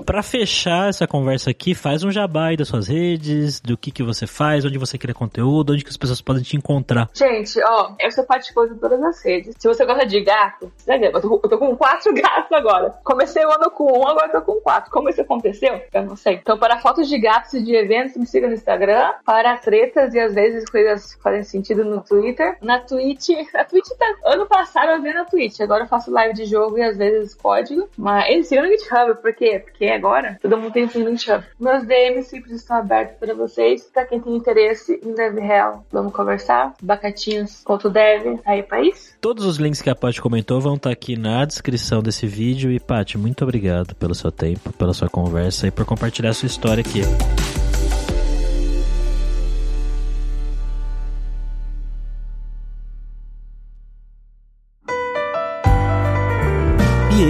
Para 0.04 0.22
fechar 0.22 0.88
essa 0.88 1.06
conversa 1.06 1.50
aqui, 1.50 1.74
faz 1.74 2.04
um 2.04 2.10
jabá 2.10 2.46
aí 2.46 2.56
das 2.56 2.68
suas 2.68 2.88
redes, 2.88 3.60
do 3.60 3.76
que 3.76 3.90
que 3.90 4.02
você 4.02 4.26
faz, 4.26 4.64
onde 4.64 4.78
você 4.78 4.98
cria 4.98 5.14
conteúdo, 5.14 5.72
onde 5.72 5.82
que 5.82 5.90
as 5.90 5.96
pessoas 5.96 6.20
podem 6.20 6.42
te 6.42 6.56
encontrar. 6.56 7.08
Gente, 7.14 7.60
ó, 7.64 7.94
eu 7.98 8.10
sou 8.10 8.24
participo 8.24 8.66
de 8.66 8.74
todas 8.76 9.02
as 9.02 9.24
redes. 9.24 9.54
Se 9.58 9.66
você 9.66 9.84
gosta 9.84 10.06
de 10.06 10.20
gato, 10.20 10.70
vai 10.86 10.98
ver, 10.98 11.14
eu 11.14 11.20
tô, 11.20 11.40
eu 11.42 11.50
tô 11.50 11.58
com 11.58 11.76
quatro 11.76 12.12
gatos 12.14 12.52
agora. 12.52 12.94
Comecei 13.02 13.44
o 13.44 13.50
ano 13.50 13.70
com 13.70 13.98
um, 13.98 14.06
agora 14.06 14.28
tô 14.28 14.42
com 14.42 14.60
quatro. 14.60 14.90
Como 14.90 15.08
isso 15.08 15.20
aconteceu? 15.20 15.80
Eu 15.92 16.02
não 16.04 16.16
sei. 16.16 16.34
Então, 16.34 16.58
para 16.58 16.78
fotos 16.78 17.08
de 17.08 17.18
gatos 17.18 17.54
e 17.54 17.62
de 17.62 17.74
eventos, 17.74 18.16
me 18.16 18.26
siga 18.26 18.46
no 18.46 18.54
Instagram. 18.54 19.12
Para 19.24 19.56
tretas 19.56 20.14
e 20.14 20.20
às 20.20 20.34
vezes 20.34 20.68
coisas 20.68 21.14
fazem 21.22 21.42
sentido 21.42 21.84
no 21.84 22.02
Twitter. 22.02 22.56
Na 22.60 22.80
Twitch, 22.80 23.30
na 23.52 23.64
Twitch 23.64 23.88
tá, 23.98 24.14
ano 24.26 24.46
passado 24.46 24.90
eu 24.90 25.02
vi 25.02 25.12
na 25.12 25.24
Twitch, 25.24 25.60
agora 25.60 25.84
eu 25.84 25.88
faço 25.88 26.10
live 26.10 26.34
de 26.34 26.44
jogo 26.44 26.78
e 26.78 26.82
às 26.82 26.96
vezes 26.96 27.34
código. 27.34 27.88
Mas 27.96 28.28
eles 28.28 28.48
sigam 28.48 28.64
no 28.64 28.70
GitHub, 28.70 29.14
por 29.20 29.34
quê? 29.34 29.62
Porque 29.64 29.93
agora, 29.94 30.38
todo 30.40 30.56
mundo 30.56 30.72
tem 30.72 30.84
um 30.84 31.16
chave. 31.16 31.46
Meus 31.58 31.84
DMs 31.86 32.28
sempre 32.28 32.52
estão 32.54 32.76
abertos 32.76 33.16
para 33.18 33.34
vocês. 33.34 33.82
Para 33.92 34.06
quem 34.06 34.20
tem 34.20 34.36
interesse 34.36 35.00
em 35.02 35.14
DevRel, 35.14 35.84
vamos 35.90 36.12
conversar. 36.12 36.74
Bacatinhos.dev, 36.82 38.40
aí 38.44 38.62
país. 38.62 39.16
Todos 39.20 39.44
os 39.44 39.56
links 39.56 39.80
que 39.80 39.90
a 39.90 39.94
Paty 39.94 40.20
comentou 40.20 40.60
vão 40.60 40.74
estar 40.74 40.90
tá 40.90 40.92
aqui 40.92 41.16
na 41.16 41.44
descrição 41.44 42.02
desse 42.02 42.26
vídeo. 42.26 42.70
E 42.70 42.80
Paty, 42.80 43.18
muito 43.18 43.42
obrigado 43.42 43.94
pelo 43.94 44.14
seu 44.14 44.30
tempo, 44.30 44.72
pela 44.72 44.92
sua 44.92 45.08
conversa 45.08 45.66
e 45.66 45.70
por 45.70 45.84
compartilhar 45.84 46.30
a 46.30 46.34
sua 46.34 46.46
história 46.46 46.80
aqui. 46.80 47.02